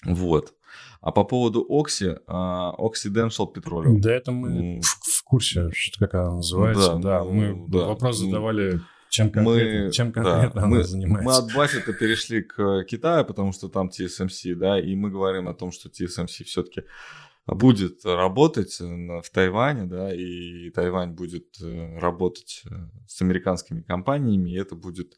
Вот. 0.04 0.54
А 1.00 1.12
по 1.12 1.24
поводу 1.24 1.66
uh, 1.68 2.74
Occidental 2.78 3.52
Petroleum. 3.54 4.00
Да, 4.00 4.12
это 4.12 4.32
мы 4.32 4.76
mm. 4.76 4.80
в, 4.82 5.24
курсе, 5.24 5.70
что, 5.72 5.98
как 5.98 6.14
она 6.14 6.36
называется. 6.36 6.94
Да, 6.96 7.20
да 7.20 7.24
мы 7.24 7.66
да, 7.68 7.86
вопрос 7.86 8.18
задавали 8.18 8.80
чем 9.10 9.30
конкретно, 9.30 9.84
мы, 9.84 9.90
чем 9.90 10.12
конкретно 10.12 10.60
да, 10.60 10.66
она 10.66 10.76
мы, 10.76 10.84
занимается? 10.84 11.24
Мы 11.24 11.46
от 11.46 11.54
Баффета 11.54 11.92
перешли 11.92 12.42
к 12.42 12.84
Китаю, 12.84 13.24
потому 13.24 13.52
что 13.52 13.68
там 13.68 13.88
TSMC, 13.88 14.54
да, 14.54 14.78
и 14.78 14.94
мы 14.94 15.10
говорим 15.10 15.48
о 15.48 15.54
том, 15.54 15.72
что 15.72 15.88
TSMC 15.88 16.44
все-таки 16.44 16.84
будет 17.46 18.04
работать 18.04 18.78
в 18.78 19.24
Тайване, 19.32 19.86
да, 19.86 20.14
и 20.14 20.70
Тайвань 20.70 21.10
будет 21.10 21.60
э, 21.60 21.98
работать 21.98 22.62
э, 22.70 22.74
с 23.08 23.20
американскими 23.22 23.80
компаниями, 23.80 24.50
и 24.50 24.58
это 24.58 24.76
будет 24.76 25.16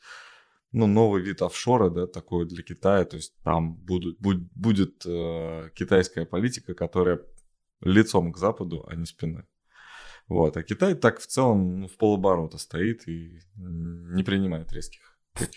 ну, 0.72 0.86
новый 0.86 1.22
вид 1.22 1.42
офшора, 1.42 1.90
да, 1.90 2.06
такой 2.06 2.46
для 2.46 2.62
Китая, 2.62 3.04
то 3.04 3.16
есть 3.16 3.34
там 3.42 3.74
будут, 3.74 4.18
будет, 4.20 4.50
будет 4.54 5.04
э, 5.06 5.70
китайская 5.74 6.24
политика, 6.24 6.74
которая 6.74 7.20
лицом 7.80 8.32
к 8.32 8.38
Западу, 8.38 8.84
а 8.88 8.94
не 8.94 9.06
спиной. 9.06 9.44
Вот. 10.28 10.56
А 10.56 10.62
Китай 10.62 10.94
так 10.94 11.20
в 11.20 11.26
целом 11.26 11.80
ну, 11.80 11.88
в 11.88 11.96
полоборота 11.96 12.58
стоит 12.58 13.06
и 13.08 13.40
не 13.56 14.22
принимает 14.22 14.72
резких 14.72 15.12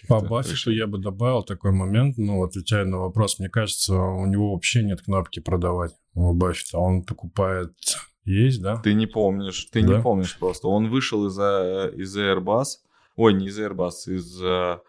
по 0.08 0.22
Баффету 0.22 0.72
я 0.72 0.88
бы 0.88 0.98
добавил 0.98 1.44
такой 1.44 1.72
момент, 1.72 2.18
ну, 2.18 2.44
отвечая 2.44 2.86
на 2.86 3.00
вопрос, 3.00 3.40
мне 3.40 3.50
кажется, 3.50 3.96
у 3.96 4.26
него 4.26 4.54
вообще 4.54 4.84
нет 4.84 5.02
кнопки 5.02 5.40
продавать 5.40 5.94
у 6.14 6.34
Баффета, 6.34 6.80
он 6.80 7.04
покупает... 7.04 7.74
Есть, 8.24 8.60
да? 8.60 8.78
Ты 8.78 8.96
не 8.96 9.06
помнишь, 9.06 9.68
ты 9.72 9.84
да? 9.84 9.98
не 9.98 10.02
помнишь 10.02 10.40
просто. 10.40 10.68
Он 10.68 10.90
вышел 10.90 11.28
из, 11.28 11.34
из 11.34 12.18
Airbus, 12.18 12.66
ой, 13.16 13.34
не 13.36 13.48
из 13.48 13.60
Airbus, 13.60 14.08
из 14.08 14.42
э, 14.42 14.80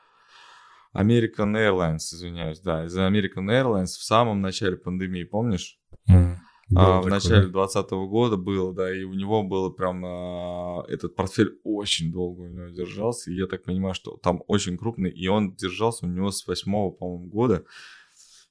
American 1.00 1.54
Airlines, 1.54 1.98
извиняюсь, 2.12 2.60
да, 2.60 2.84
из 2.84 2.96
American 2.96 3.48
Airlines 3.48 3.96
в 3.98 4.02
самом 4.02 4.40
начале 4.40 4.76
пандемии, 4.76 5.24
помнишь? 5.24 5.78
Mm. 6.08 6.36
А, 6.74 7.00
в 7.00 7.06
начале 7.06 7.42
2020 7.42 7.90
года 8.08 8.36
было, 8.36 8.74
да, 8.74 8.92
и 8.92 9.04
у 9.04 9.14
него 9.14 9.44
было 9.44 9.70
прям 9.70 10.04
а, 10.04 10.84
этот 10.88 11.14
портфель 11.14 11.60
очень 11.62 12.10
долго 12.10 12.40
у 12.40 12.48
него 12.48 12.68
держался, 12.68 13.30
и 13.30 13.36
я 13.36 13.46
так 13.46 13.62
понимаю, 13.62 13.94
что 13.94 14.16
там 14.16 14.42
очень 14.48 14.76
крупный, 14.76 15.10
и 15.10 15.28
он 15.28 15.54
держался 15.54 16.06
у 16.06 16.08
него 16.08 16.32
с 16.32 16.44
восьмого, 16.46 16.90
по-моему, 16.90 17.26
года, 17.26 17.64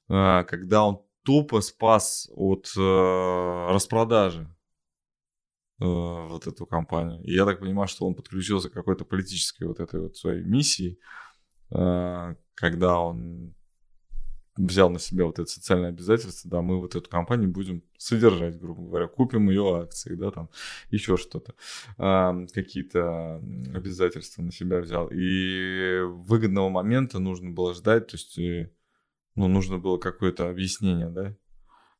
а, 0.08 0.44
когда 0.44 0.84
он 0.84 1.02
тупо 1.24 1.60
спас 1.60 2.30
от 2.34 2.72
а, 2.78 3.72
распродажи 3.72 4.48
а, 5.78 6.26
вот 6.28 6.46
эту 6.46 6.64
компанию. 6.64 7.22
И 7.22 7.34
я 7.34 7.44
так 7.44 7.60
понимаю, 7.60 7.88
что 7.88 8.06
он 8.06 8.14
подключился 8.14 8.70
к 8.70 8.72
какой-то 8.72 9.04
политической 9.04 9.64
вот 9.64 9.78
этой 9.78 10.00
вот 10.00 10.16
своей 10.16 10.42
миссии, 10.42 10.98
когда 11.68 13.00
он 13.00 13.54
взял 14.56 14.90
на 14.90 14.98
себя 14.98 15.26
вот 15.26 15.38
это 15.38 15.48
социальное 15.48 15.90
обязательство, 15.90 16.50
да, 16.50 16.62
мы 16.62 16.80
вот 16.80 16.96
эту 16.96 17.08
компанию 17.08 17.50
будем 17.50 17.82
содержать, 17.98 18.58
грубо 18.58 18.82
говоря, 18.82 19.06
купим 19.06 19.50
ее 19.50 19.82
акции, 19.82 20.14
да, 20.14 20.30
там, 20.30 20.48
еще 20.90 21.16
что-то, 21.16 21.54
а, 21.98 22.34
какие-то 22.52 23.36
обязательства 23.74 24.42
на 24.42 24.52
себя 24.52 24.80
взял. 24.80 25.08
И 25.12 26.00
выгодного 26.04 26.68
момента 26.68 27.18
нужно 27.18 27.50
было 27.50 27.74
ждать, 27.74 28.08
то 28.08 28.14
есть, 28.16 28.38
э, 28.38 28.70
ну, 29.34 29.48
нужно 29.48 29.78
было 29.78 29.98
какое-то 29.98 30.48
объяснение, 30.48 31.10
да, 31.10 31.34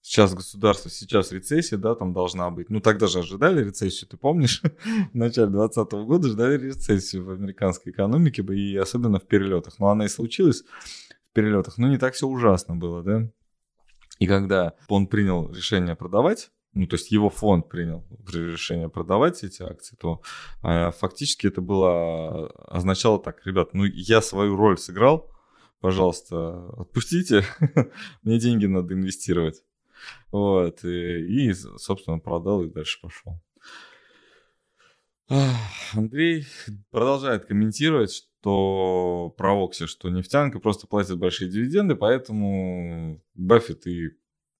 сейчас 0.06 0.34
государство, 0.34 0.88
сейчас 0.88 1.32
рецессия, 1.32 1.76
да, 1.76 1.96
там 1.96 2.12
должна 2.12 2.50
быть. 2.50 2.70
Ну, 2.70 2.80
тогда 2.80 3.08
же 3.08 3.18
ожидали 3.18 3.64
рецессию, 3.64 4.08
ты 4.08 4.16
помнишь? 4.16 4.62
в 5.12 5.14
начале 5.14 5.48
2020 5.48 5.92
года 6.06 6.28
ждали 6.28 6.68
рецессию 6.68 7.24
в 7.24 7.30
американской 7.30 7.92
экономике, 7.92 8.42
и 8.42 8.76
особенно 8.76 9.18
в 9.18 9.26
перелетах. 9.26 9.80
Но 9.80 9.88
она 9.88 10.04
и 10.04 10.08
случилась 10.08 10.62
перелетах. 11.32 11.76
Ну, 11.76 11.88
не 11.88 11.98
так 11.98 12.14
все 12.14 12.28
ужасно 12.28 12.76
было, 12.76 13.02
да? 13.02 13.28
И 14.20 14.28
когда 14.28 14.74
он 14.88 15.08
принял 15.08 15.52
решение 15.52 15.96
продавать, 15.96 16.50
ну, 16.72 16.86
то 16.86 16.94
есть 16.94 17.10
его 17.10 17.28
фонд 17.28 17.68
принял 17.68 18.06
решение 18.32 18.88
продавать 18.88 19.42
эти 19.42 19.62
акции, 19.62 19.96
то 19.96 20.22
а, 20.62 20.92
фактически 20.92 21.48
это 21.48 21.60
было, 21.60 22.48
означало 22.68 23.18
так, 23.18 23.44
ребят, 23.44 23.74
ну, 23.74 23.84
я 23.84 24.22
свою 24.22 24.56
роль 24.56 24.78
сыграл, 24.78 25.30
пожалуйста, 25.80 26.68
отпустите, 26.78 27.44
мне 28.22 28.38
деньги 28.38 28.66
надо 28.66 28.94
инвестировать. 28.94 29.65
Вот, 30.30 30.84
и, 30.84 31.52
собственно, 31.76 32.18
продал 32.18 32.62
и 32.64 32.70
дальше 32.70 33.00
пошел. 33.00 33.40
Андрей 35.92 36.46
продолжает 36.90 37.46
комментировать, 37.46 38.12
что 38.12 39.34
про 39.36 39.64
Окси, 39.64 39.86
что 39.86 40.08
нефтянка 40.08 40.60
просто 40.60 40.86
платит 40.86 41.18
большие 41.18 41.50
дивиденды, 41.50 41.96
поэтому 41.96 43.20
Баффет 43.34 43.86
и 43.86 44.10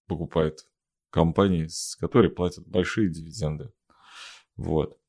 покупает 0.07 0.65
компании, 1.09 1.67
с 1.67 1.95
которой 1.95 2.29
платят 2.29 2.67
большие 2.67 3.09
дивиденды. 3.09 3.71
Вот. 4.57 4.99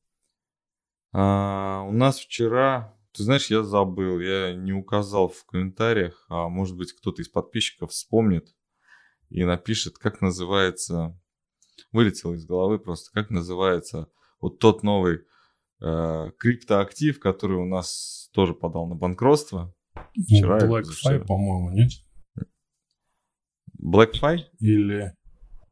А, 1.11 1.83
у 1.87 1.91
нас 1.91 2.19
вчера, 2.19 2.97
ты 3.11 3.23
знаешь, 3.23 3.47
я 3.47 3.63
забыл, 3.63 4.19
я 4.19 4.53
не 4.53 4.71
указал 4.71 5.27
в 5.27 5.43
комментариях, 5.45 6.25
а 6.29 6.47
может 6.47 6.77
быть 6.77 6.93
кто-то 6.93 7.21
из 7.21 7.27
подписчиков 7.27 7.91
вспомнит 7.91 8.55
и 9.29 9.43
напишет, 9.43 9.97
как 9.97 10.21
называется, 10.21 11.19
вылетело 11.91 12.33
из 12.33 12.45
головы 12.45 12.79
просто, 12.79 13.11
как 13.13 13.29
называется 13.29 14.09
вот 14.41 14.59
тот 14.59 14.83
новый 14.83 15.19
э, 15.81 16.31
криптоактив, 16.37 17.19
который 17.19 17.57
у 17.57 17.65
нас 17.65 18.29
тоже 18.33 18.53
подал 18.53 18.87
на 18.87 18.95
банкротство. 18.95 19.73
Вчера 20.13 20.59
BlackFi, 20.59 21.25
по-моему, 21.25 21.71
нет? 21.71 21.91
BlackFi? 23.81 24.39
Или 24.59 25.13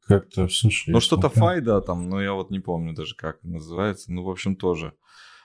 как-то, 0.08 0.48
слушай... 0.48 0.91
Ну, 0.91 1.00
что-то 1.00 1.28
Fi, 1.28 1.60
да, 1.62 1.82
там, 1.82 2.10
но 2.10 2.22
я 2.22 2.34
вот 2.34 2.50
не 2.50 2.60
помню 2.60 2.93
даже, 2.93 3.15
как 3.15 3.43
называется. 3.43 4.12
Ну, 4.12 4.24
в 4.24 4.30
общем, 4.30 4.56
тоже. 4.56 4.93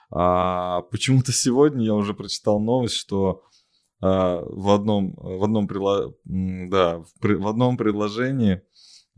А, 0.09 0.81
почему-то 0.83 1.31
сегодня 1.31 1.85
я 1.85 1.93
уже 1.93 2.13
прочитал 2.13 2.61
новость, 2.61 2.95
что 2.95 3.43
в 4.05 4.69
одном, 4.69 5.15
в 5.17 5.43
одном, 5.43 5.67
прило... 5.67 6.15
да, 6.25 6.99
в, 6.99 7.05
в 7.21 7.47
одном 7.47 7.77
предложении 7.77 8.61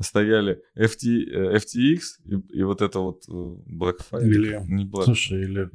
стояли 0.01 0.61
FT, 0.77 1.55
FTX 1.55 1.99
и, 2.25 2.57
и 2.57 2.63
вот 2.63 2.81
это 2.81 2.99
вот 2.99 3.23
э, 3.27 3.31
BlackFi. 3.31 4.23
Или, 4.23 4.61
не 4.67 4.85
Black. 4.85 5.03
слушай, 5.03 5.41
или 5.41 5.69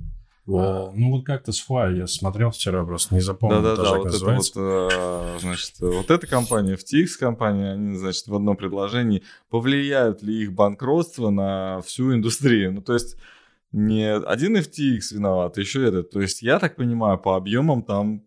Uh, 0.48 0.90
ну 0.96 1.10
вот 1.12 1.24
как-то 1.24 1.52
с 1.52 1.64
Fly 1.64 1.98
я 1.98 2.06
смотрел 2.08 2.50
вчера, 2.50 2.84
просто 2.84 3.14
не 3.14 3.20
запомнил. 3.20 3.62
Да-да-да, 3.62 3.98
вот 3.98 4.12
это 4.12 4.24
вот, 4.24 4.52
э, 4.56 5.38
значит, 5.38 5.74
вот 5.78 6.10
эта 6.10 6.26
компания, 6.26 6.74
FTX 6.74 7.06
компания, 7.20 7.72
они, 7.72 7.96
значит, 7.96 8.26
в 8.26 8.34
одном 8.34 8.56
предложении 8.56 9.22
повлияют 9.48 10.22
ли 10.22 10.42
их 10.42 10.52
банкротство 10.52 11.30
на 11.30 11.82
всю 11.82 12.14
индустрию. 12.14 12.72
Ну 12.72 12.82
то 12.82 12.94
есть 12.94 13.16
не 13.70 14.12
один 14.12 14.56
FTX 14.56 15.14
виноват, 15.14 15.56
а 15.56 15.60
еще 15.60 15.86
этот. 15.86 16.10
То 16.10 16.20
есть 16.20 16.42
я 16.42 16.58
так 16.58 16.74
понимаю, 16.74 17.18
по 17.18 17.36
объемам 17.36 17.84
там 17.84 18.24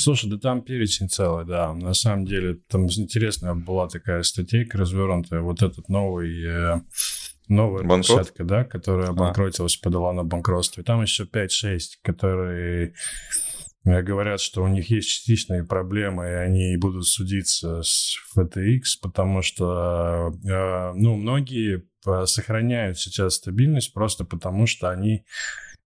Слушай, 0.00 0.30
да 0.30 0.38
там 0.38 0.62
перечень 0.62 1.10
целый, 1.10 1.44
да. 1.44 1.74
На 1.74 1.92
самом 1.92 2.24
деле, 2.24 2.58
там 2.68 2.86
интересная 2.86 3.54
была 3.54 3.86
такая 3.86 4.22
статейка 4.22 4.78
развернутая. 4.78 5.40
Вот 5.40 5.62
этот 5.62 5.90
новый, 5.90 6.42
э, 6.42 6.80
новая 7.48 7.84
Банкрот? 7.84 8.06
площадка, 8.06 8.44
да, 8.44 8.64
которая 8.64 9.08
а. 9.08 9.10
обанкротилась, 9.10 9.78
а. 9.78 9.84
подала 9.84 10.12
на 10.14 10.24
банкротство. 10.24 10.80
И 10.80 10.84
там 10.84 11.02
еще 11.02 11.24
5-6, 11.24 11.80
которые 12.02 12.94
э, 13.84 14.02
говорят, 14.02 14.40
что 14.40 14.62
у 14.62 14.68
них 14.68 14.88
есть 14.90 15.08
частичные 15.08 15.64
проблемы, 15.64 16.28
и 16.28 16.32
они 16.32 16.76
будут 16.78 17.06
судиться 17.06 17.82
с 17.82 18.16
FTX, 18.34 18.80
потому 19.02 19.42
что, 19.42 20.32
э, 20.48 20.92
ну, 20.94 21.16
многие 21.16 21.84
сохраняют 22.24 22.98
сейчас 22.98 23.34
стабильность 23.34 23.92
просто 23.92 24.24
потому, 24.24 24.66
что 24.66 24.88
они 24.88 25.26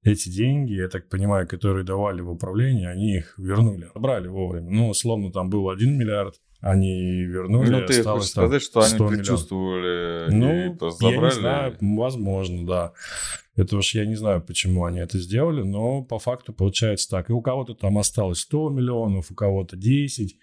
эти 0.04 0.28
деньги, 0.28 0.74
я 0.74 0.88
так 0.88 1.08
понимаю, 1.08 1.48
которые 1.48 1.84
давали 1.84 2.20
в 2.20 2.30
управление, 2.30 2.90
они 2.90 3.16
их 3.16 3.34
вернули, 3.38 3.90
брали 3.94 4.28
вовремя. 4.28 4.70
Ну, 4.70 4.88
условно, 4.90 5.32
там 5.32 5.48
был 5.48 5.70
1 5.70 5.96
миллиард, 5.96 6.40
они 6.60 7.24
вернули, 7.24 7.70
Ну, 7.70 7.86
ты 7.86 8.02
хочешь 8.02 8.28
сказать, 8.28 8.62
что 8.62 8.80
они 8.80 8.98
предчувствовали 8.98 10.30
ну, 10.30 10.74
и 10.74 10.90
забрали? 10.90 11.14
я 11.14 11.20
не 11.20 11.30
знаю, 11.30 11.76
возможно, 11.80 12.66
да. 12.66 12.92
Это 13.56 13.76
уж 13.76 13.94
я 13.94 14.04
не 14.04 14.16
знаю, 14.16 14.42
почему 14.42 14.84
они 14.84 14.98
это 14.98 15.18
сделали, 15.18 15.62
но 15.62 16.02
по 16.02 16.18
факту 16.18 16.52
получается 16.52 17.08
так. 17.08 17.30
И 17.30 17.32
у 17.32 17.40
кого-то 17.40 17.74
там 17.74 17.98
осталось 17.98 18.40
100 18.40 18.70
миллионов, 18.70 19.30
у 19.30 19.34
кого-то 19.34 19.76
10, 19.76 20.36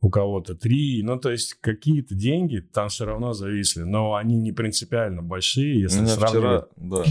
у 0.00 0.10
кого-то 0.10 0.56
3. 0.56 1.02
Ну, 1.04 1.16
то 1.18 1.30
есть 1.30 1.54
какие-то 1.60 2.14
деньги 2.14 2.58
там 2.58 2.88
все 2.88 3.04
равно 3.04 3.34
зависли, 3.34 3.82
но 3.82 4.14
они 4.14 4.36
не 4.36 4.50
принципиально 4.50 5.22
большие, 5.22 5.80
если 5.80 6.00
Меня 6.00 6.08
сравнивать. 6.08 6.64
вчера, 6.64 6.66
да 6.76 7.04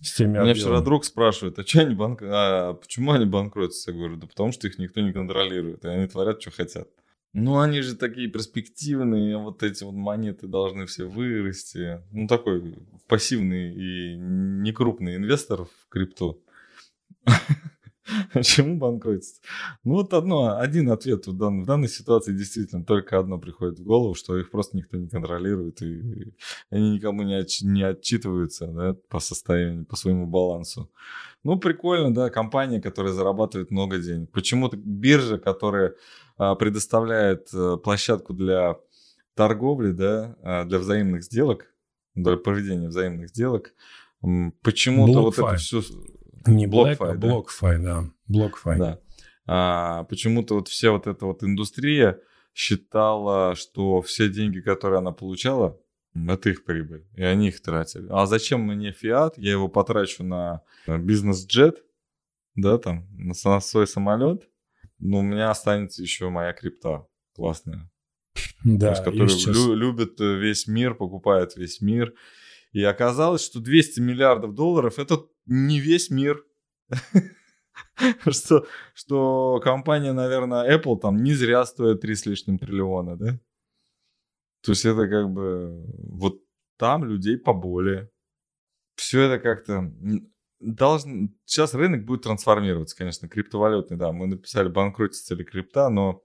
с 0.00 0.14
теми 0.14 0.38
Меня 0.38 0.54
вчера 0.54 0.80
друг 0.80 1.04
спрашивает, 1.04 1.58
а, 1.58 1.66
что 1.66 1.80
они 1.80 1.94
банк... 1.94 2.20
а 2.22 2.74
почему 2.74 3.12
они 3.12 3.24
банкротятся? 3.24 3.92
Я 3.92 3.96
говорю, 3.96 4.16
да 4.16 4.26
потому 4.26 4.52
что 4.52 4.66
их 4.66 4.78
никто 4.78 5.00
не 5.00 5.12
контролирует, 5.12 5.84
и 5.84 5.88
они 5.88 6.06
творят, 6.06 6.40
что 6.40 6.50
хотят. 6.50 6.88
Ну, 7.32 7.58
они 7.58 7.82
же 7.82 7.96
такие 7.96 8.28
перспективные, 8.28 9.36
вот 9.36 9.62
эти 9.62 9.84
вот 9.84 9.92
монеты 9.92 10.46
должны 10.46 10.86
все 10.86 11.04
вырасти. 11.04 12.00
Ну, 12.10 12.26
такой 12.26 12.78
пассивный 13.08 13.74
и 13.74 14.16
некрупный 14.16 15.16
инвестор 15.16 15.64
в 15.64 15.88
крипту. 15.90 16.42
Почему 18.32 18.76
банкротится? 18.76 19.40
Ну 19.84 19.94
вот 19.94 20.12
одно, 20.12 20.58
один 20.58 20.90
ответ 20.90 21.26
в, 21.26 21.36
дан, 21.36 21.62
в 21.62 21.66
данной 21.66 21.88
ситуации 21.88 22.32
действительно 22.32 22.84
только 22.84 23.18
одно 23.18 23.38
приходит 23.38 23.78
в 23.78 23.84
голову, 23.84 24.14
что 24.14 24.38
их 24.38 24.50
просто 24.50 24.76
никто 24.76 24.96
не 24.96 25.08
контролирует, 25.08 25.82
и 25.82 26.34
они 26.70 26.92
никому 26.92 27.22
не, 27.22 27.34
отч, 27.34 27.62
не 27.62 27.82
отчитываются 27.82 28.66
да, 28.68 28.96
по 29.08 29.18
состоянию, 29.18 29.84
по 29.84 29.96
своему 29.96 30.26
балансу. 30.26 30.90
Ну, 31.42 31.58
прикольно, 31.58 32.12
да, 32.12 32.30
компания, 32.30 32.80
которая 32.80 33.12
зарабатывает 33.12 33.70
много 33.70 33.98
денег. 33.98 34.30
Почему-то 34.32 34.76
биржа, 34.76 35.38
которая 35.38 35.94
а, 36.36 36.54
предоставляет 36.54 37.48
а, 37.54 37.76
площадку 37.76 38.34
для 38.34 38.76
торговли, 39.34 39.92
да, 39.92 40.36
а, 40.42 40.64
для 40.64 40.78
взаимных 40.78 41.22
сделок, 41.22 41.72
для 42.14 42.36
проведения 42.36 42.88
взаимных 42.88 43.28
сделок, 43.28 43.74
почему-то 44.62 45.22
вот 45.22 45.38
это 45.38 45.56
все 45.56 45.82
не 46.46 46.66
BlockFi, 46.66 46.96
а 46.98 47.14
да? 47.14 47.28
BlockFi, 47.28 47.78
да. 47.78 48.10
BlockFi. 48.30 48.78
Да. 48.78 49.00
А, 49.46 50.04
почему-то 50.04 50.54
вот 50.54 50.68
вся 50.68 50.90
вот 50.90 51.06
эта 51.06 51.26
вот 51.26 51.42
индустрия 51.42 52.20
считала, 52.54 53.54
что 53.54 54.00
все 54.02 54.28
деньги, 54.28 54.60
которые 54.60 54.98
она 54.98 55.12
получала, 55.12 55.78
это 56.14 56.48
их 56.48 56.64
прибыль, 56.64 57.06
и 57.14 57.22
они 57.22 57.48
их 57.48 57.60
тратили. 57.60 58.06
А 58.10 58.26
зачем 58.26 58.62
мне 58.62 58.92
фиат? 58.92 59.36
Я 59.36 59.52
его 59.52 59.68
потрачу 59.68 60.24
на 60.24 60.62
бизнес-джет, 60.86 61.84
да, 62.54 62.78
там, 62.78 63.06
на 63.12 63.60
свой 63.60 63.86
самолет. 63.86 64.48
Но 64.98 65.18
у 65.18 65.22
меня 65.22 65.50
останется 65.50 66.00
еще 66.02 66.30
моя 66.30 66.54
крипта 66.54 67.06
классная. 67.34 67.90
Да, 68.64 68.90
есть, 68.90 69.04
которая 69.04 69.28
сейчас... 69.28 69.54
лю- 69.54 69.74
любит 69.74 70.18
весь 70.18 70.66
мир, 70.66 70.94
покупает 70.94 71.56
весь 71.56 71.82
мир. 71.82 72.14
И 72.72 72.82
оказалось, 72.82 73.44
что 73.44 73.60
200 73.60 74.00
миллиардов 74.00 74.54
долларов 74.54 74.98
это 74.98 75.18
не 75.46 75.80
весь 75.80 76.10
мир. 76.10 76.44
что, 78.28 78.66
что 78.94 79.60
компания, 79.62 80.12
наверное, 80.12 80.76
Apple 80.76 80.98
там 81.00 81.22
не 81.22 81.34
зря 81.34 81.64
стоит 81.64 82.00
3 82.00 82.14
с 82.14 82.26
лишним 82.26 82.58
триллиона, 82.58 83.16
да? 83.16 83.38
То 84.62 84.72
есть 84.72 84.84
это 84.84 85.08
как 85.08 85.30
бы 85.30 85.84
вот 86.08 86.40
там 86.76 87.04
людей 87.04 87.38
поболее. 87.38 88.10
Все 88.96 89.22
это 89.22 89.42
как-то 89.42 89.92
должен... 90.60 91.36
Сейчас 91.44 91.74
рынок 91.74 92.04
будет 92.04 92.22
трансформироваться, 92.22 92.96
конечно, 92.96 93.28
криптовалютный, 93.28 93.96
да. 93.96 94.12
Мы 94.12 94.26
написали 94.26 94.68
банкротится 94.68 95.34
ли 95.34 95.44
крипта, 95.44 95.88
но 95.88 96.22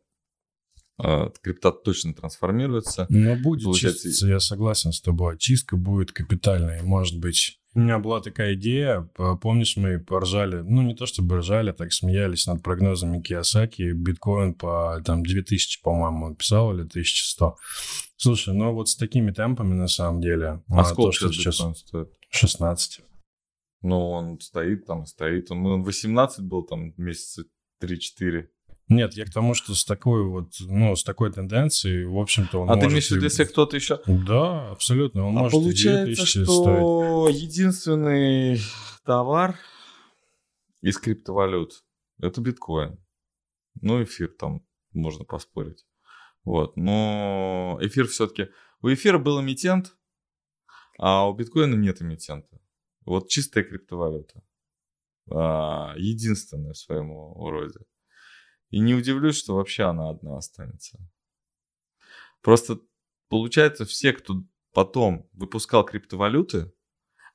э, 1.03 1.29
крипта 1.41 1.71
точно 1.71 2.13
трансформируется. 2.13 3.05
Но 3.09 3.35
будет 3.35 3.63
Получается... 3.63 4.03
чиститься, 4.03 4.27
я 4.27 4.39
согласен 4.39 4.91
с 4.91 5.01
тобой. 5.01 5.37
Чистка 5.37 5.75
будет 5.75 6.11
капитальная, 6.11 6.81
может 6.81 7.19
быть 7.19 7.60
у 7.73 7.79
меня 7.79 7.99
была 7.99 8.19
такая 8.19 8.55
идея, 8.55 9.09
помнишь, 9.41 9.77
мы 9.77 9.99
поржали, 9.99 10.57
ну 10.61 10.81
не 10.81 10.93
то 10.93 11.05
чтобы 11.05 11.37
ржали, 11.37 11.69
а 11.69 11.73
так 11.73 11.93
смеялись 11.93 12.45
над 12.47 12.61
прогнозами 12.61 13.21
Киосаки, 13.21 13.93
биткоин 13.93 14.53
по 14.55 15.01
там 15.05 15.23
2000, 15.23 15.81
по-моему, 15.81 16.35
писал 16.35 16.73
или 16.73 16.81
1100. 16.81 17.55
Слушай, 18.17 18.53
ну 18.53 18.73
вот 18.73 18.89
с 18.89 18.95
такими 18.95 19.31
темпами 19.31 19.73
на 19.73 19.87
самом 19.87 20.21
деле... 20.21 20.61
А, 20.69 20.81
а 20.81 20.83
сколько 20.83 21.19
то, 21.19 21.31
сейчас 21.31 21.59
биткоин 21.59 21.75
стоит? 21.75 22.09
16. 22.29 23.01
Ну, 23.83 24.09
он 24.11 24.39
стоит 24.39 24.85
там, 24.85 25.05
стоит. 25.05 25.49
Он, 25.51 25.65
он 25.65 25.83
18 25.83 26.45
был 26.45 26.63
там 26.63 26.93
месяца 26.97 27.43
3-4. 27.81 28.47
Нет, 28.87 29.13
я 29.13 29.25
к 29.25 29.31
тому, 29.31 29.53
что 29.53 29.73
с 29.73 29.85
такой 29.85 30.23
вот, 30.23 30.53
ну, 30.59 30.95
с 30.95 31.03
такой 31.03 31.31
тенденцией, 31.31 32.05
в 32.05 32.17
общем-то, 32.17 32.59
он 32.59 32.69
А 32.69 32.75
может... 32.75 32.81
ты 32.81 32.91
имеешь 32.91 33.07
в 33.07 33.11
виду, 33.11 33.23
если 33.23 33.45
кто-то 33.45 33.75
еще... 33.75 34.01
Да, 34.05 34.71
абсолютно, 34.71 35.25
он 35.25 35.37
а 35.37 35.41
может 35.41 35.53
получается, 35.53 36.25
что 36.25 36.45
стоить. 36.45 37.41
единственный 37.41 38.59
товар 39.05 39.57
из 40.81 40.97
криптовалют– 40.97 41.83
это 42.21 42.41
биткоин. 42.41 42.99
Ну, 43.79 44.03
эфир 44.03 44.29
там 44.37 44.65
можно 44.91 45.23
поспорить. 45.23 45.85
Вот, 46.43 46.75
но 46.75 47.77
эфир 47.81 48.07
все-таки... 48.07 48.49
У 48.81 48.89
эфира 48.91 49.19
был 49.19 49.39
эмитент, 49.39 49.95
а 50.97 51.29
у 51.29 51.33
биткоина 51.33 51.75
нет 51.75 52.01
эмитента. 52.01 52.59
Вот 53.05 53.29
чистая 53.29 53.63
криптовалюта. 53.63 54.43
А, 55.29 55.93
единственная 55.97 56.73
в 56.73 56.77
своем 56.77 57.11
роде. 57.11 57.79
И 58.71 58.79
не 58.79 58.95
удивлюсь, 58.95 59.37
что 59.37 59.55
вообще 59.55 59.83
она 59.83 60.09
одна 60.09 60.37
останется. 60.37 60.97
Просто 62.41 62.79
получается, 63.29 63.85
все, 63.85 64.13
кто 64.13 64.43
потом 64.73 65.29
выпускал 65.33 65.85
криптовалюты, 65.85 66.73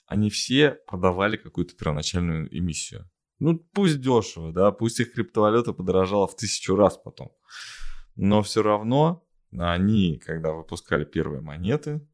они 0.06 0.30
все 0.30 0.78
продавали 0.86 1.36
какую-то 1.36 1.76
первоначальную 1.76 2.48
эмиссию. 2.56 3.08
Ну, 3.38 3.58
пусть 3.58 4.00
дешево, 4.00 4.52
да, 4.52 4.72
пусть 4.72 4.98
их 4.98 5.12
криптовалюта 5.12 5.74
подорожала 5.74 6.26
в 6.26 6.36
тысячу 6.36 6.74
раз 6.74 6.96
потом. 6.96 7.32
Но 8.14 8.42
все 8.42 8.62
равно 8.62 9.26
они, 9.52 10.18
когда 10.18 10.52
выпускали 10.52 11.04
первые 11.04 11.42
монеты, 11.42 12.06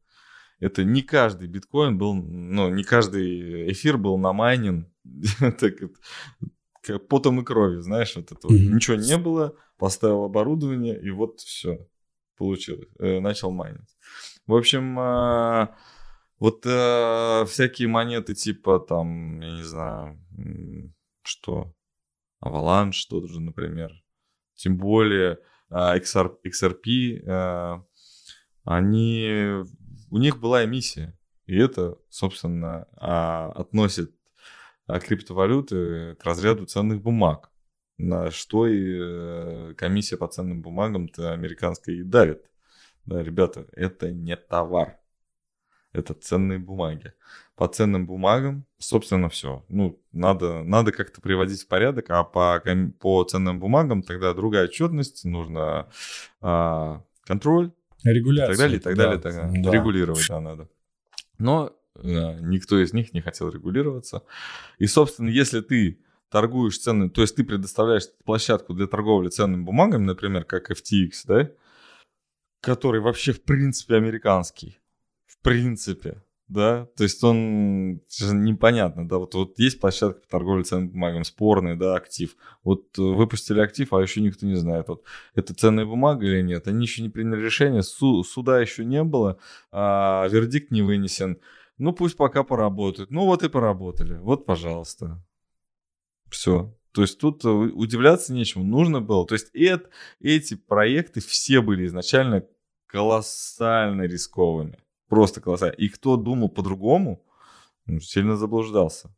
это 0.59 0.83
не 0.83 1.01
каждый 1.01 1.47
биткоин 1.47 1.97
был, 1.97 2.13
ну, 2.13 2.69
не 2.69 2.83
каждый 2.83 3.71
эфир 3.71 3.97
был 3.97 4.17
на 4.17 4.33
майнин 4.33 4.93
как 5.39 5.73
потом 7.09 7.41
и 7.41 7.43
кровью, 7.43 7.81
знаешь, 7.81 8.15
вот 8.15 8.31
это 8.31 8.47
вот. 8.47 8.53
Mm-hmm. 8.53 8.73
Ничего 8.73 8.97
не 8.97 9.17
было, 9.17 9.55
поставил 9.77 10.23
оборудование, 10.23 10.99
и 10.99 11.09
вот 11.11 11.39
все 11.41 11.87
получилось. 12.37 12.89
Э, 12.99 13.19
начал 13.19 13.51
майнить. 13.51 13.97
В 14.47 14.55
общем, 14.55 14.99
э, 14.99 15.67
вот 16.39 16.65
э, 16.65 17.45
всякие 17.47 17.87
монеты 17.87 18.33
типа 18.33 18.79
там, 18.79 19.39
я 19.39 19.51
не 19.51 19.63
знаю, 19.63 20.19
что, 21.23 21.73
Avalanche, 22.43 22.93
что 22.93 23.25
же, 23.25 23.39
например. 23.39 23.91
Тем 24.55 24.77
более 24.77 25.39
XR, 25.71 26.35
XRP, 26.45 27.81
они, 28.63 29.63
у 30.11 30.17
них 30.17 30.39
была 30.39 30.63
эмиссия. 30.63 31.17
И 31.45 31.57
это, 31.57 31.97
собственно, 32.09 32.87
э, 32.93 33.59
относит 33.59 34.11
а 34.11 34.22
криптовалюты 34.87 36.15
к 36.15 36.23
разряду 36.23 36.65
ценных 36.65 37.01
бумаг. 37.01 37.49
На 37.97 38.31
что 38.31 38.67
и 38.67 38.99
э, 38.99 39.73
комиссия 39.77 40.17
по 40.17 40.27
ценным 40.27 40.61
бумагам-то 40.61 41.31
американская 41.31 41.95
и 41.95 42.03
давит. 42.03 42.49
Да, 43.05 43.21
ребята, 43.21 43.67
это 43.73 44.11
не 44.11 44.35
товар. 44.35 44.97
Это 45.91 46.15
ценные 46.15 46.57
бумаги. 46.57 47.13
По 47.55 47.67
ценным 47.67 48.07
бумагам, 48.07 48.65
собственно, 48.79 49.29
все. 49.29 49.63
Ну, 49.69 50.01
надо, 50.11 50.63
надо 50.63 50.91
как-то 50.91 51.21
приводить 51.21 51.61
в 51.61 51.67
порядок, 51.67 52.09
а 52.09 52.23
по, 52.23 52.61
по 52.99 53.23
ценным 53.25 53.59
бумагам 53.59 54.01
тогда 54.01 54.33
другая 54.33 54.65
отчетность, 54.65 55.23
нужно 55.23 55.87
а, 56.41 57.03
контроль. 57.25 57.71
Регуляция. 58.03 58.53
И 58.53 58.57
так 58.57 58.57
далее, 58.57 58.77
и 58.79 58.81
так 58.81 58.95
далее. 58.95 59.17
Да, 59.17 59.21
так, 59.21 59.61
да. 59.61 59.71
Регулировать 59.71 60.27
да, 60.27 60.41
надо. 60.41 60.67
Но 61.37 61.67
Э, 61.67 61.82
никто 62.01 62.81
из 62.81 62.93
них 62.93 63.13
не 63.13 63.21
хотел 63.21 63.49
регулироваться. 63.49 64.23
И, 64.79 64.87
собственно, 64.87 65.29
если 65.29 65.61
ты 65.61 65.99
торгуешь 66.29 66.79
ценными, 66.79 67.09
то 67.09 67.21
есть 67.21 67.35
ты 67.35 67.43
предоставляешь 67.43 68.05
площадку 68.25 68.73
для 68.73 68.87
торговли 68.87 69.29
ценными 69.29 69.63
бумагами, 69.63 70.05
например, 70.05 70.45
как 70.45 70.71
FTX, 70.71 71.11
да, 71.25 71.51
который 72.59 73.01
вообще 73.01 73.33
в 73.33 73.43
принципе 73.43 73.95
американский, 73.95 74.79
в 75.27 75.39
принципе, 75.43 76.23
да, 76.47 76.87
то 76.97 77.03
есть 77.03 77.23
он 77.23 78.01
непонятно, 78.19 79.07
да, 79.07 79.17
вот, 79.17 79.35
вот 79.35 79.59
есть 79.59 79.79
площадка 79.79 80.21
по 80.21 80.27
торговле 80.27 80.63
ценными 80.63 80.89
бумагами, 80.89 81.23
спорный, 81.23 81.75
да, 81.75 81.95
актив, 81.95 82.35
вот 82.63 82.97
э, 82.97 83.01
выпустили 83.01 83.59
актив, 83.59 83.93
а 83.93 84.01
еще 84.01 84.21
никто 84.21 84.45
не 84.45 84.55
знает, 84.55 84.87
вот 84.87 85.03
это 85.35 85.53
ценная 85.53 85.85
бумага 85.85 86.25
или 86.25 86.41
нет, 86.41 86.67
они 86.67 86.85
еще 86.85 87.01
не 87.01 87.09
приняли 87.09 87.41
решение, 87.43 87.83
су- 87.83 88.23
суда 88.23 88.59
еще 88.59 88.85
не 88.85 89.03
было, 89.03 89.37
а 89.71 90.27
вердикт 90.29 90.71
не 90.71 90.81
вынесен, 90.81 91.39
ну, 91.83 91.91
пусть 91.91 92.15
пока 92.15 92.43
поработают. 92.43 93.11
Ну, 93.11 93.25
вот 93.25 93.43
и 93.43 93.49
поработали. 93.49 94.15
Вот, 94.15 94.45
пожалуйста. 94.45 95.21
Все. 96.29 96.73
То 96.93 97.01
есть 97.01 97.19
тут 97.19 97.43
э, 97.43 97.49
удивляться 97.49 98.31
нечему. 98.31 98.63
Нужно 98.63 99.01
было. 99.01 99.27
То 99.27 99.35
есть 99.35 99.49
это, 99.53 99.89
эти 100.21 100.55
проекты 100.55 101.19
все 101.19 101.61
были 101.61 101.85
изначально 101.85 102.45
колоссально 102.85 104.03
рисковыми. 104.03 104.79
Просто 105.09 105.41
колоссально. 105.41 105.75
И 105.75 105.89
кто 105.89 106.15
думал 106.15 106.47
по-другому, 106.47 107.21
ну, 107.85 107.99
сильно 107.99 108.37
заблуждался. 108.37 109.13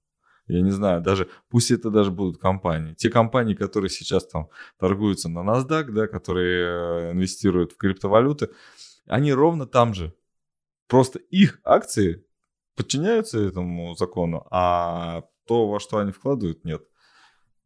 Я 0.47 0.61
не 0.61 0.71
знаю, 0.71 1.01
даже 1.01 1.29
пусть 1.49 1.69
это 1.69 1.91
даже 1.91 2.09
будут 2.09 2.39
компании. 2.39 2.95
Те 2.95 3.11
компании, 3.11 3.53
которые 3.53 3.91
сейчас 3.91 4.25
там 4.25 4.49
торгуются 4.79 5.29
на 5.29 5.39
NASDAQ, 5.39 5.91
да, 5.91 6.07
которые 6.07 7.09
э, 7.09 7.11
инвестируют 7.11 7.73
в 7.73 7.77
криптовалюты, 7.77 8.49
они 9.05 9.33
ровно 9.33 9.67
там 9.67 9.93
же. 9.93 10.15
Просто 10.87 11.19
их 11.19 11.59
акции 11.63 12.24
подчиняются 12.75 13.39
этому 13.39 13.95
закону, 13.95 14.45
а 14.51 15.23
то, 15.47 15.67
во 15.67 15.79
что 15.79 15.97
они 15.97 16.11
вкладывают, 16.11 16.63
нет. 16.65 16.81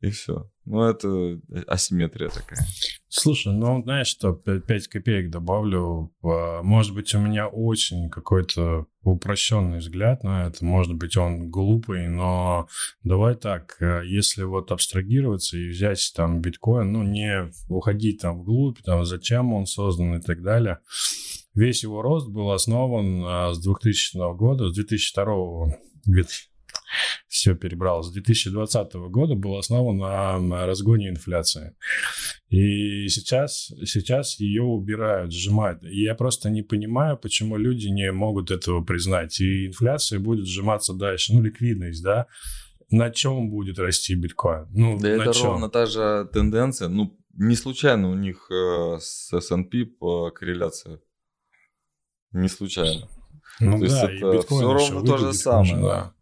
И 0.02 0.12
все. 0.12 0.50
Ну, 0.64 0.84
это 0.84 1.42
асимметрия 1.68 2.30
такая. 2.30 2.66
Слушай, 3.10 3.54
ну, 3.54 3.82
знаешь 3.84 4.08
что, 4.08 4.34
5 4.34 4.88
копеек 4.88 5.30
добавлю. 5.30 6.14
Может 6.22 6.94
быть, 6.94 7.14
у 7.16 7.20
меня 7.20 7.48
очень 7.48 8.10
какой-то 8.10 8.86
упрощенный 9.02 9.80
взгляд 9.80 10.24
на 10.24 10.48
это. 10.48 10.64
Может 10.64 10.94
быть, 10.96 11.18
он 11.18 11.50
глупый, 11.50 12.08
но 12.08 12.68
давай 13.04 13.36
так, 13.36 13.78
э, 13.82 14.04
если 14.06 14.44
вот 14.44 14.72
абстрагироваться 14.72 15.58
и 15.58 15.70
взять 15.70 16.14
там 16.16 16.40
биткоин, 16.42 16.92
ну, 16.92 17.04
не 17.04 17.52
уходить 17.68 18.22
там 18.22 18.40
вглубь, 18.40 18.80
там, 18.84 19.06
зачем 19.06 19.54
он 19.54 19.66
создан 19.66 20.16
и 20.16 20.22
так 20.22 20.42
далее. 20.44 20.80
Весь 21.60 21.84
его 21.84 22.02
рост 22.02 22.30
был 22.30 22.52
основан 22.52 23.22
а, 23.26 23.54
с 23.54 23.60
2000 23.60 24.36
года, 24.38 24.70
с 24.70 24.76
2002 24.76 25.78
все 27.28 27.54
перебрал. 27.54 28.02
С 28.02 28.12
2020 28.14 28.94
года 29.10 29.36
был 29.36 29.58
основан 29.58 29.98
на 29.98 30.66
разгоне 30.66 31.10
инфляции. 31.10 31.76
И 32.48 33.10
сейчас, 33.10 33.74
сейчас 33.86 34.40
ее 34.40 34.64
убирают, 34.64 35.34
сжимают. 35.34 35.84
И 35.84 36.02
я 36.02 36.16
просто 36.16 36.50
не 36.50 36.62
понимаю, 36.62 37.18
почему 37.18 37.58
люди 37.58 37.88
не 37.88 38.10
могут 38.14 38.52
этого 38.52 38.82
признать. 38.82 39.42
И 39.42 39.68
инфляция 39.68 40.20
будет 40.20 40.48
сжиматься 40.48 40.94
дальше. 40.94 41.34
Ну, 41.34 41.42
ликвидность, 41.42 42.02
да? 42.02 42.28
На 42.90 43.12
чем 43.12 43.50
будет 43.50 43.80
расти 43.80 44.16
биткоин? 44.16 44.68
Ну, 44.72 44.98
да 44.98 45.10
на 45.10 45.24
это 45.24 45.34
чем? 45.34 45.48
ровно 45.48 45.70
та 45.70 45.86
же 45.86 46.30
тенденция. 46.32 46.88
Ну, 46.88 47.20
не 47.34 47.56
случайно 47.56 48.10
у 48.10 48.16
них 48.16 48.50
э, 48.50 48.98
с 49.00 49.34
S&P 49.34 49.86
по 49.86 50.32
корреляции. 50.32 51.00
Не 52.32 52.48
случайно. 52.48 53.08
Ну 53.60 53.78
То 53.78 53.84
есть 53.84 54.02
да, 54.02 54.12
и 54.12 54.18
это 54.18 54.32
биткоин 54.32 54.60
всё 54.60 54.78
еще 54.78 54.94
ровно 54.94 55.08
то 55.08 55.18
же 55.18 55.34
самое, 55.34 55.82
да. 55.82 56.14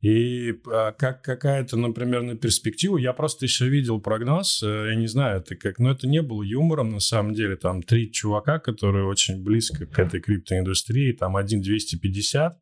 И 0.00 0.54
а, 0.66 0.92
как 0.92 1.22
какая-то, 1.22 1.76
например, 1.76 2.22
на 2.22 2.36
перспективу, 2.36 2.98
я 2.98 3.12
просто 3.12 3.46
еще 3.46 3.68
видел 3.68 4.00
прогноз, 4.00 4.62
э, 4.62 4.90
я 4.90 4.94
не 4.94 5.08
знаю, 5.08 5.40
это 5.40 5.56
как, 5.56 5.80
но 5.80 5.90
это 5.90 6.06
не 6.06 6.22
было 6.22 6.44
юмором 6.44 6.90
на 6.90 7.00
самом 7.00 7.34
деле, 7.34 7.56
там 7.56 7.82
три 7.82 8.12
чувака, 8.12 8.60
которые 8.60 9.06
очень 9.06 9.42
близко 9.42 9.86
к 9.86 9.98
этой 9.98 10.20
криптоиндустрии, 10.20 11.12
там 11.12 11.36
один 11.36 11.62
250 11.62 12.60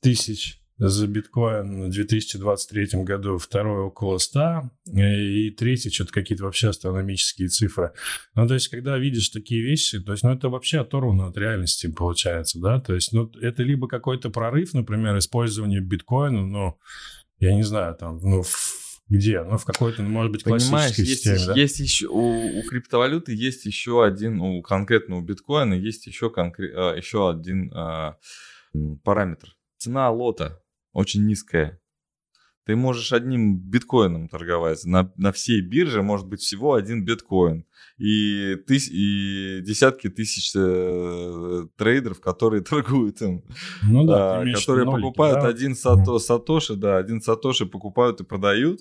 тысяч 0.00 0.59
за 0.80 1.06
биткоин 1.06 1.88
в 1.88 1.90
2023 1.90 3.04
году, 3.04 3.36
второй 3.36 3.82
около 3.82 4.16
100, 4.16 4.70
и 4.94 5.50
третий 5.50 5.90
что-то 5.90 6.12
какие-то 6.12 6.44
вообще 6.44 6.70
астрономические 6.70 7.48
цифры. 7.48 7.92
Ну, 8.34 8.48
то 8.48 8.54
есть, 8.54 8.68
когда 8.68 8.96
видишь 8.96 9.28
такие 9.28 9.62
вещи, 9.62 10.00
то 10.00 10.12
есть, 10.12 10.24
ну, 10.24 10.32
это 10.32 10.48
вообще 10.48 10.78
оторвано 10.78 11.26
от 11.26 11.36
реальности 11.36 11.86
получается, 11.86 12.58
да, 12.60 12.80
то 12.80 12.94
есть, 12.94 13.12
ну, 13.12 13.30
это 13.42 13.62
либо 13.62 13.88
какой-то 13.88 14.30
прорыв, 14.30 14.72
например, 14.72 15.18
использование 15.18 15.80
биткоина, 15.80 16.46
ну, 16.46 16.78
я 17.40 17.54
не 17.54 17.62
знаю, 17.62 17.94
там, 17.94 18.18
ну, 18.22 18.42
где? 19.10 19.42
Ну, 19.42 19.58
в 19.58 19.66
какой-то, 19.66 20.02
ну, 20.02 20.08
может 20.08 20.32
быть, 20.32 20.44
Понимаешь, 20.44 20.94
классической 20.94 21.04
есть, 21.04 21.24
системе, 21.24 21.46
да? 21.46 21.60
есть 21.60 21.78
еще 21.80 22.06
у, 22.06 22.58
у 22.58 22.62
криптовалюты 22.62 23.34
есть 23.34 23.66
еще 23.66 24.02
один, 24.02 24.40
у 24.40 24.62
конкретно 24.62 25.16
у 25.16 25.20
биткоина 25.20 25.74
есть 25.74 26.06
еще, 26.06 26.32
конкре- 26.34 26.72
а, 26.74 26.94
еще 26.96 27.28
один 27.28 27.70
а, 27.74 28.16
параметр. 29.04 29.54
Цена 29.76 30.10
лота 30.10 30.62
очень 30.92 31.26
низкая. 31.26 31.80
Ты 32.66 32.76
можешь 32.76 33.12
одним 33.12 33.58
биткоином 33.58 34.28
торговать. 34.28 34.84
На, 34.84 35.12
на 35.16 35.32
всей 35.32 35.60
бирже 35.60 36.02
может 36.02 36.28
быть 36.28 36.40
всего 36.40 36.74
один 36.74 37.04
биткоин. 37.04 37.64
И, 37.98 38.54
тыс, 38.66 38.88
и 38.88 39.60
десятки 39.62 40.08
тысяч 40.08 40.52
э, 40.54 41.66
трейдеров, 41.76 42.20
которые 42.20 42.62
торгуют 42.62 43.22
им. 43.22 43.44
Ну 43.82 44.06
да, 44.06 44.40
а, 44.40 44.52
которые 44.52 44.84
нолики, 44.84 45.02
покупают 45.02 45.40
да? 45.40 45.48
один 45.48 45.74
сато, 45.74 46.18
сатоши, 46.18 46.76
да, 46.76 46.98
один 46.98 47.20
сатоши 47.20 47.66
покупают 47.66 48.20
и 48.20 48.24
продают. 48.24 48.80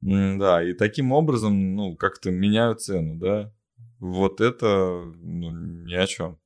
Да, 0.00 0.62
и 0.62 0.72
таким 0.72 1.12
образом, 1.12 1.76
ну, 1.76 1.96
как-то 1.96 2.30
меняют 2.30 2.80
цену, 2.80 3.16
да. 3.16 3.52
Вот 4.00 4.40
это 4.40 5.04
ну, 5.20 5.50
ни 5.50 5.94
о 5.94 6.06
чем. 6.06 6.38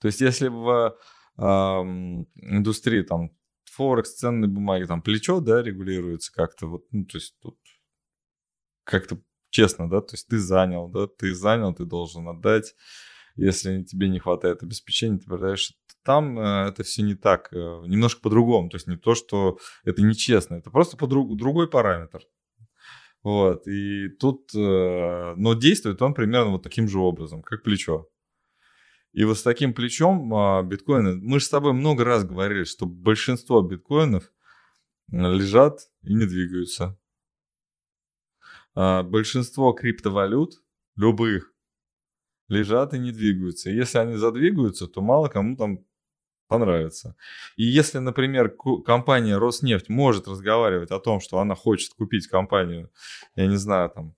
То 0.00 0.06
есть, 0.06 0.20
если 0.20 0.48
в 0.48 0.96
ам, 1.36 2.26
индустрии 2.36 3.02
там 3.02 3.32
Форекс, 3.80 4.16
ценные 4.16 4.50
бумаги, 4.50 4.84
там 4.84 5.00
плечо, 5.00 5.40
да, 5.40 5.62
регулируется 5.62 6.30
как-то, 6.34 6.66
вот, 6.66 6.84
ну, 6.90 7.06
то 7.06 7.16
есть 7.16 7.34
тут 7.40 7.58
как-то 8.84 9.18
честно, 9.48 9.88
да, 9.88 10.02
то 10.02 10.12
есть 10.12 10.28
ты 10.28 10.38
занял, 10.38 10.86
да, 10.86 11.06
ты 11.06 11.34
занял, 11.34 11.72
ты 11.74 11.86
должен 11.86 12.28
отдать. 12.28 12.74
Если 13.36 13.82
тебе 13.84 14.10
не 14.10 14.18
хватает 14.18 14.62
обеспечения, 14.62 15.16
ты 15.16 15.24
продаешь. 15.24 15.72
Там 16.04 16.38
э, 16.38 16.68
это 16.68 16.82
все 16.82 17.00
не 17.00 17.14
так, 17.14 17.48
э, 17.54 17.56
немножко 17.56 18.20
по-другому. 18.20 18.68
То 18.68 18.76
есть 18.76 18.86
не 18.86 18.98
то, 18.98 19.14
что 19.14 19.58
это 19.84 20.02
нечестно, 20.02 20.56
это 20.56 20.70
просто 20.70 20.98
по 20.98 21.06
другой 21.06 21.66
параметр. 21.66 22.20
Вот, 23.22 23.66
и 23.66 24.10
тут, 24.10 24.54
э, 24.54 25.34
но 25.36 25.54
действует 25.54 26.02
он 26.02 26.12
примерно 26.12 26.50
вот 26.50 26.62
таким 26.62 26.86
же 26.86 26.98
образом, 26.98 27.40
как 27.40 27.62
плечо. 27.62 28.08
И 29.12 29.24
вот 29.24 29.38
с 29.38 29.42
таким 29.42 29.74
плечом 29.74 30.32
а, 30.34 30.62
биткоины, 30.62 31.16
мы 31.16 31.40
же 31.40 31.46
с 31.46 31.48
тобой 31.48 31.72
много 31.72 32.04
раз 32.04 32.24
говорили, 32.24 32.64
что 32.64 32.86
большинство 32.86 33.60
биткоинов 33.60 34.30
лежат 35.08 35.80
и 36.02 36.14
не 36.14 36.26
двигаются. 36.26 36.96
А, 38.74 39.02
большинство 39.02 39.72
криптовалют, 39.72 40.62
любых, 40.96 41.52
лежат 42.48 42.94
и 42.94 42.98
не 42.98 43.10
двигаются. 43.10 43.70
И 43.70 43.74
если 43.74 43.98
они 43.98 44.16
задвигаются, 44.16 44.86
то 44.86 45.00
мало 45.00 45.28
кому 45.28 45.56
там 45.56 45.84
понравится. 46.46 47.16
И 47.56 47.64
если, 47.64 47.98
например, 47.98 48.56
компания 48.84 49.38
Роснефть 49.38 49.88
может 49.88 50.28
разговаривать 50.28 50.90
о 50.90 50.98
том, 50.98 51.20
что 51.20 51.38
она 51.38 51.54
хочет 51.54 51.94
купить 51.94 52.26
компанию, 52.26 52.90
я 53.36 53.46
не 53.46 53.56
знаю, 53.56 53.90
там, 53.90 54.16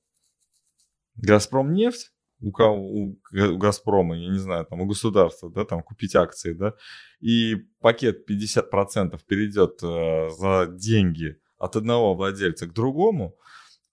Газпром 1.17 1.75
нефть, 1.75 2.11
у, 2.43 2.51
кого, 2.51 2.77
у, 2.77 3.19
у 3.33 3.59
Газпрома, 3.59 4.17
я 4.17 4.31
не 4.31 4.39
знаю, 4.39 4.67
там, 4.67 4.81
у 4.81 4.87
государства, 4.87 5.51
да, 5.51 5.65
там, 5.65 5.83
купить 5.83 6.17
акции, 6.17 6.53
да, 6.53 6.75
и 7.21 7.57
пакет 7.81 8.29
50% 8.29 9.19
перейдет 9.27 9.81
э, 9.83 10.29
за 10.31 10.67
деньги 10.67 11.39
от 11.59 11.77
одного 11.77 12.15
владельца 12.15 12.67
к 12.67 12.73
другому, 12.73 13.37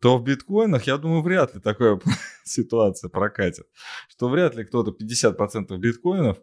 то 0.02 0.18
в 0.18 0.24
биткоинах, 0.24 0.88
я 0.88 0.97
думаю, 0.97 1.22
вряд 1.22 1.54
ли 1.54 1.62
такая 1.62 2.00
ситуация 2.43 3.10
прокатит. 3.10 3.68
Что 4.08 4.30
вряд 4.30 4.56
ли 4.56 4.64
кто-то 4.64 4.91
50% 4.91 5.78
биткоинов 5.78 6.38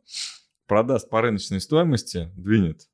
продаст 0.66 1.08
по 1.10 1.20
рыночной 1.20 1.60
стоимости, 1.60 2.30
двинет. 2.36 2.88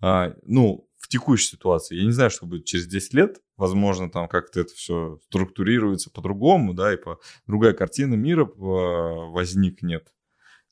А, 0.00 0.34
ну, 0.42 0.89
текущей 1.10 1.48
ситуации. 1.48 1.96
Я 1.96 2.04
не 2.04 2.12
знаю, 2.12 2.30
что 2.30 2.46
будет 2.46 2.64
через 2.64 2.86
10 2.86 3.14
лет. 3.14 3.42
Возможно, 3.56 4.10
там 4.10 4.28
как-то 4.28 4.60
это 4.60 4.72
все 4.74 5.18
структурируется 5.26 6.10
по-другому, 6.10 6.72
да, 6.72 6.94
и 6.94 6.96
по 6.96 7.18
другая 7.46 7.74
картина 7.74 8.14
мира 8.14 8.44
э, 8.46 8.50
возникнет 8.56 10.08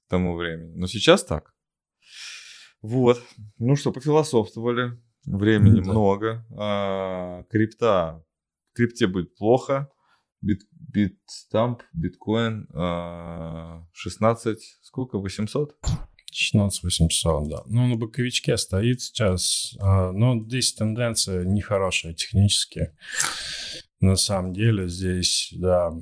к 0.06 0.08
тому 0.08 0.36
времени. 0.36 0.74
Но 0.76 0.86
сейчас 0.86 1.24
так. 1.24 1.52
Вот. 2.80 3.20
Ну 3.58 3.76
что, 3.76 3.92
пофилософствовали. 3.92 4.98
Времени 5.26 5.80
Да. 5.80 5.90
много. 5.90 6.46
А, 6.56 7.42
крипта. 7.50 8.24
Крипте 8.74 9.06
будет 9.08 9.34
плохо. 9.34 9.90
Бит, 10.40 10.62
битстамп, 10.70 11.82
биткоин. 11.92 12.68
а, 12.72 13.84
16, 13.92 14.78
сколько? 14.82 15.18
800? 15.18 15.76
16 16.32 16.82
800, 16.82 17.48
да. 17.48 17.62
Ну, 17.66 17.86
на 17.86 17.96
боковичке 17.96 18.56
стоит 18.56 19.00
сейчас. 19.00 19.74
а, 19.80 20.12
Но 20.12 20.42
здесь 20.44 20.74
тенденция 20.74 21.44
нехорошая 21.44 22.14
технически. 22.14 22.92
На 24.00 24.16
самом 24.16 24.52
деле 24.52 24.88
здесь, 24.88 25.52
да. 25.56 25.92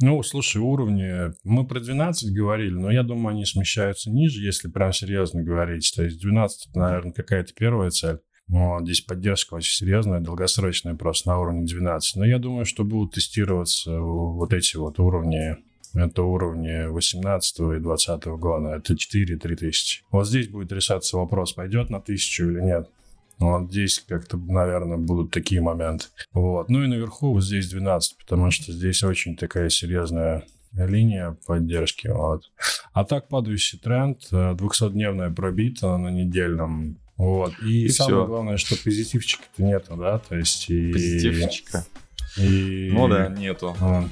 Ну, 0.00 0.22
слушай, 0.22 0.58
уровни... 0.58 1.32
Мы 1.44 1.66
про 1.66 1.78
12 1.80 2.34
говорили, 2.34 2.74
но 2.74 2.90
я 2.90 3.04
думаю, 3.04 3.34
они 3.34 3.44
смещаются 3.46 4.10
ниже, 4.10 4.42
если 4.42 4.68
прям 4.68 4.92
серьезно 4.92 5.42
говорить. 5.42 5.92
То 5.94 6.02
есть 6.02 6.20
12, 6.20 6.74
наверное, 6.74 7.12
какая-то 7.12 7.54
первая 7.54 7.90
цель. 7.90 8.18
Вот, 8.48 8.82
здесь 8.82 9.00
поддержка 9.00 9.54
очень 9.54 9.72
серьезная, 9.72 10.20
долгосрочная 10.20 10.94
просто 10.94 11.28
на 11.30 11.38
уровне 11.38 11.64
12. 11.64 12.16
Но 12.16 12.26
я 12.26 12.38
думаю, 12.38 12.64
что 12.64 12.84
будут 12.84 13.14
тестироваться 13.14 13.98
вот 13.98 14.52
эти 14.52 14.76
вот 14.76 14.98
уровни 14.98 15.56
это 15.94 16.22
уровни 16.22 16.86
18 16.86 17.60
и 17.76 17.78
20 17.80 18.24
года. 18.26 18.68
Это 18.76 18.94
4-3 18.94 19.56
тысячи. 19.56 20.02
Вот 20.10 20.26
здесь 20.26 20.48
будет 20.48 20.72
решаться 20.72 21.16
вопрос, 21.16 21.52
пойдет 21.52 21.90
на 21.90 22.00
тысячу 22.00 22.50
или 22.50 22.60
нет. 22.60 22.88
Вот 23.38 23.70
здесь 23.70 23.98
как-то, 24.06 24.36
наверное, 24.36 24.98
будут 24.98 25.32
такие 25.32 25.60
моменты. 25.60 26.06
Вот. 26.32 26.68
Ну 26.68 26.84
и 26.84 26.86
наверху 26.86 27.32
вот 27.32 27.42
здесь 27.42 27.68
12, 27.70 28.16
потому 28.18 28.50
что 28.50 28.72
здесь 28.72 29.02
очень 29.02 29.36
такая 29.36 29.68
серьезная 29.68 30.44
линия 30.74 31.36
поддержки. 31.46 32.06
Вот. 32.08 32.44
А 32.92 33.04
так 33.04 33.28
падающий 33.28 33.78
тренд, 33.78 34.20
э, 34.30 34.54
200-дневная 34.54 35.30
пробита 35.34 35.96
на 35.96 36.08
недельном. 36.08 36.98
Вот. 37.16 37.52
И, 37.62 37.84
И 37.84 37.88
самое 37.88 38.22
всё. 38.22 38.26
главное, 38.26 38.56
что 38.56 38.76
позитивчика-то 38.82 39.62
нету, 39.62 39.96
да, 39.96 40.18
то 40.18 40.36
есть 40.36 40.70
и... 40.70 40.92
Позитивчика. 40.92 41.84
и- 42.38 42.90
Ну 42.92 43.08
да, 43.08 43.28
нету. 43.28 43.74
Вот. 43.78 44.06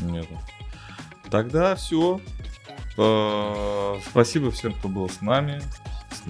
Нету. 0.00 0.38
Тогда 1.30 1.74
все. 1.76 2.20
Спасибо 4.10 4.50
всем, 4.50 4.72
кто 4.72 4.88
был 4.88 5.08
с 5.08 5.20
нами. 5.20 5.62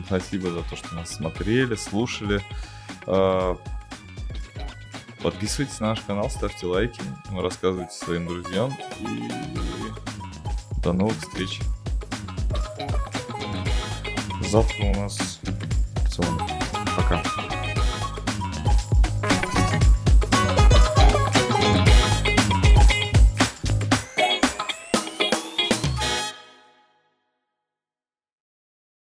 Спасибо 0.07 0.51
за 0.51 0.63
то, 0.63 0.77
что 0.77 0.95
нас 0.95 1.11
смотрели, 1.11 1.75
слушали. 1.75 2.43
Э, 3.07 3.57
Подписывайтесь 5.23 5.81
на 5.81 5.89
наш 5.89 6.01
канал, 6.03 6.31
ставьте 6.31 6.67
лайки, 6.67 7.01
рассказывайте 7.33 7.93
своим 7.93 8.29
друзьям 8.29 8.77
и 9.01 9.29
до 10.83 10.93
новых 10.93 11.17
встреч. 11.19 11.61
Завтра 14.49 14.85
у 14.85 14.95
нас 14.95 15.41
целом 16.17 16.56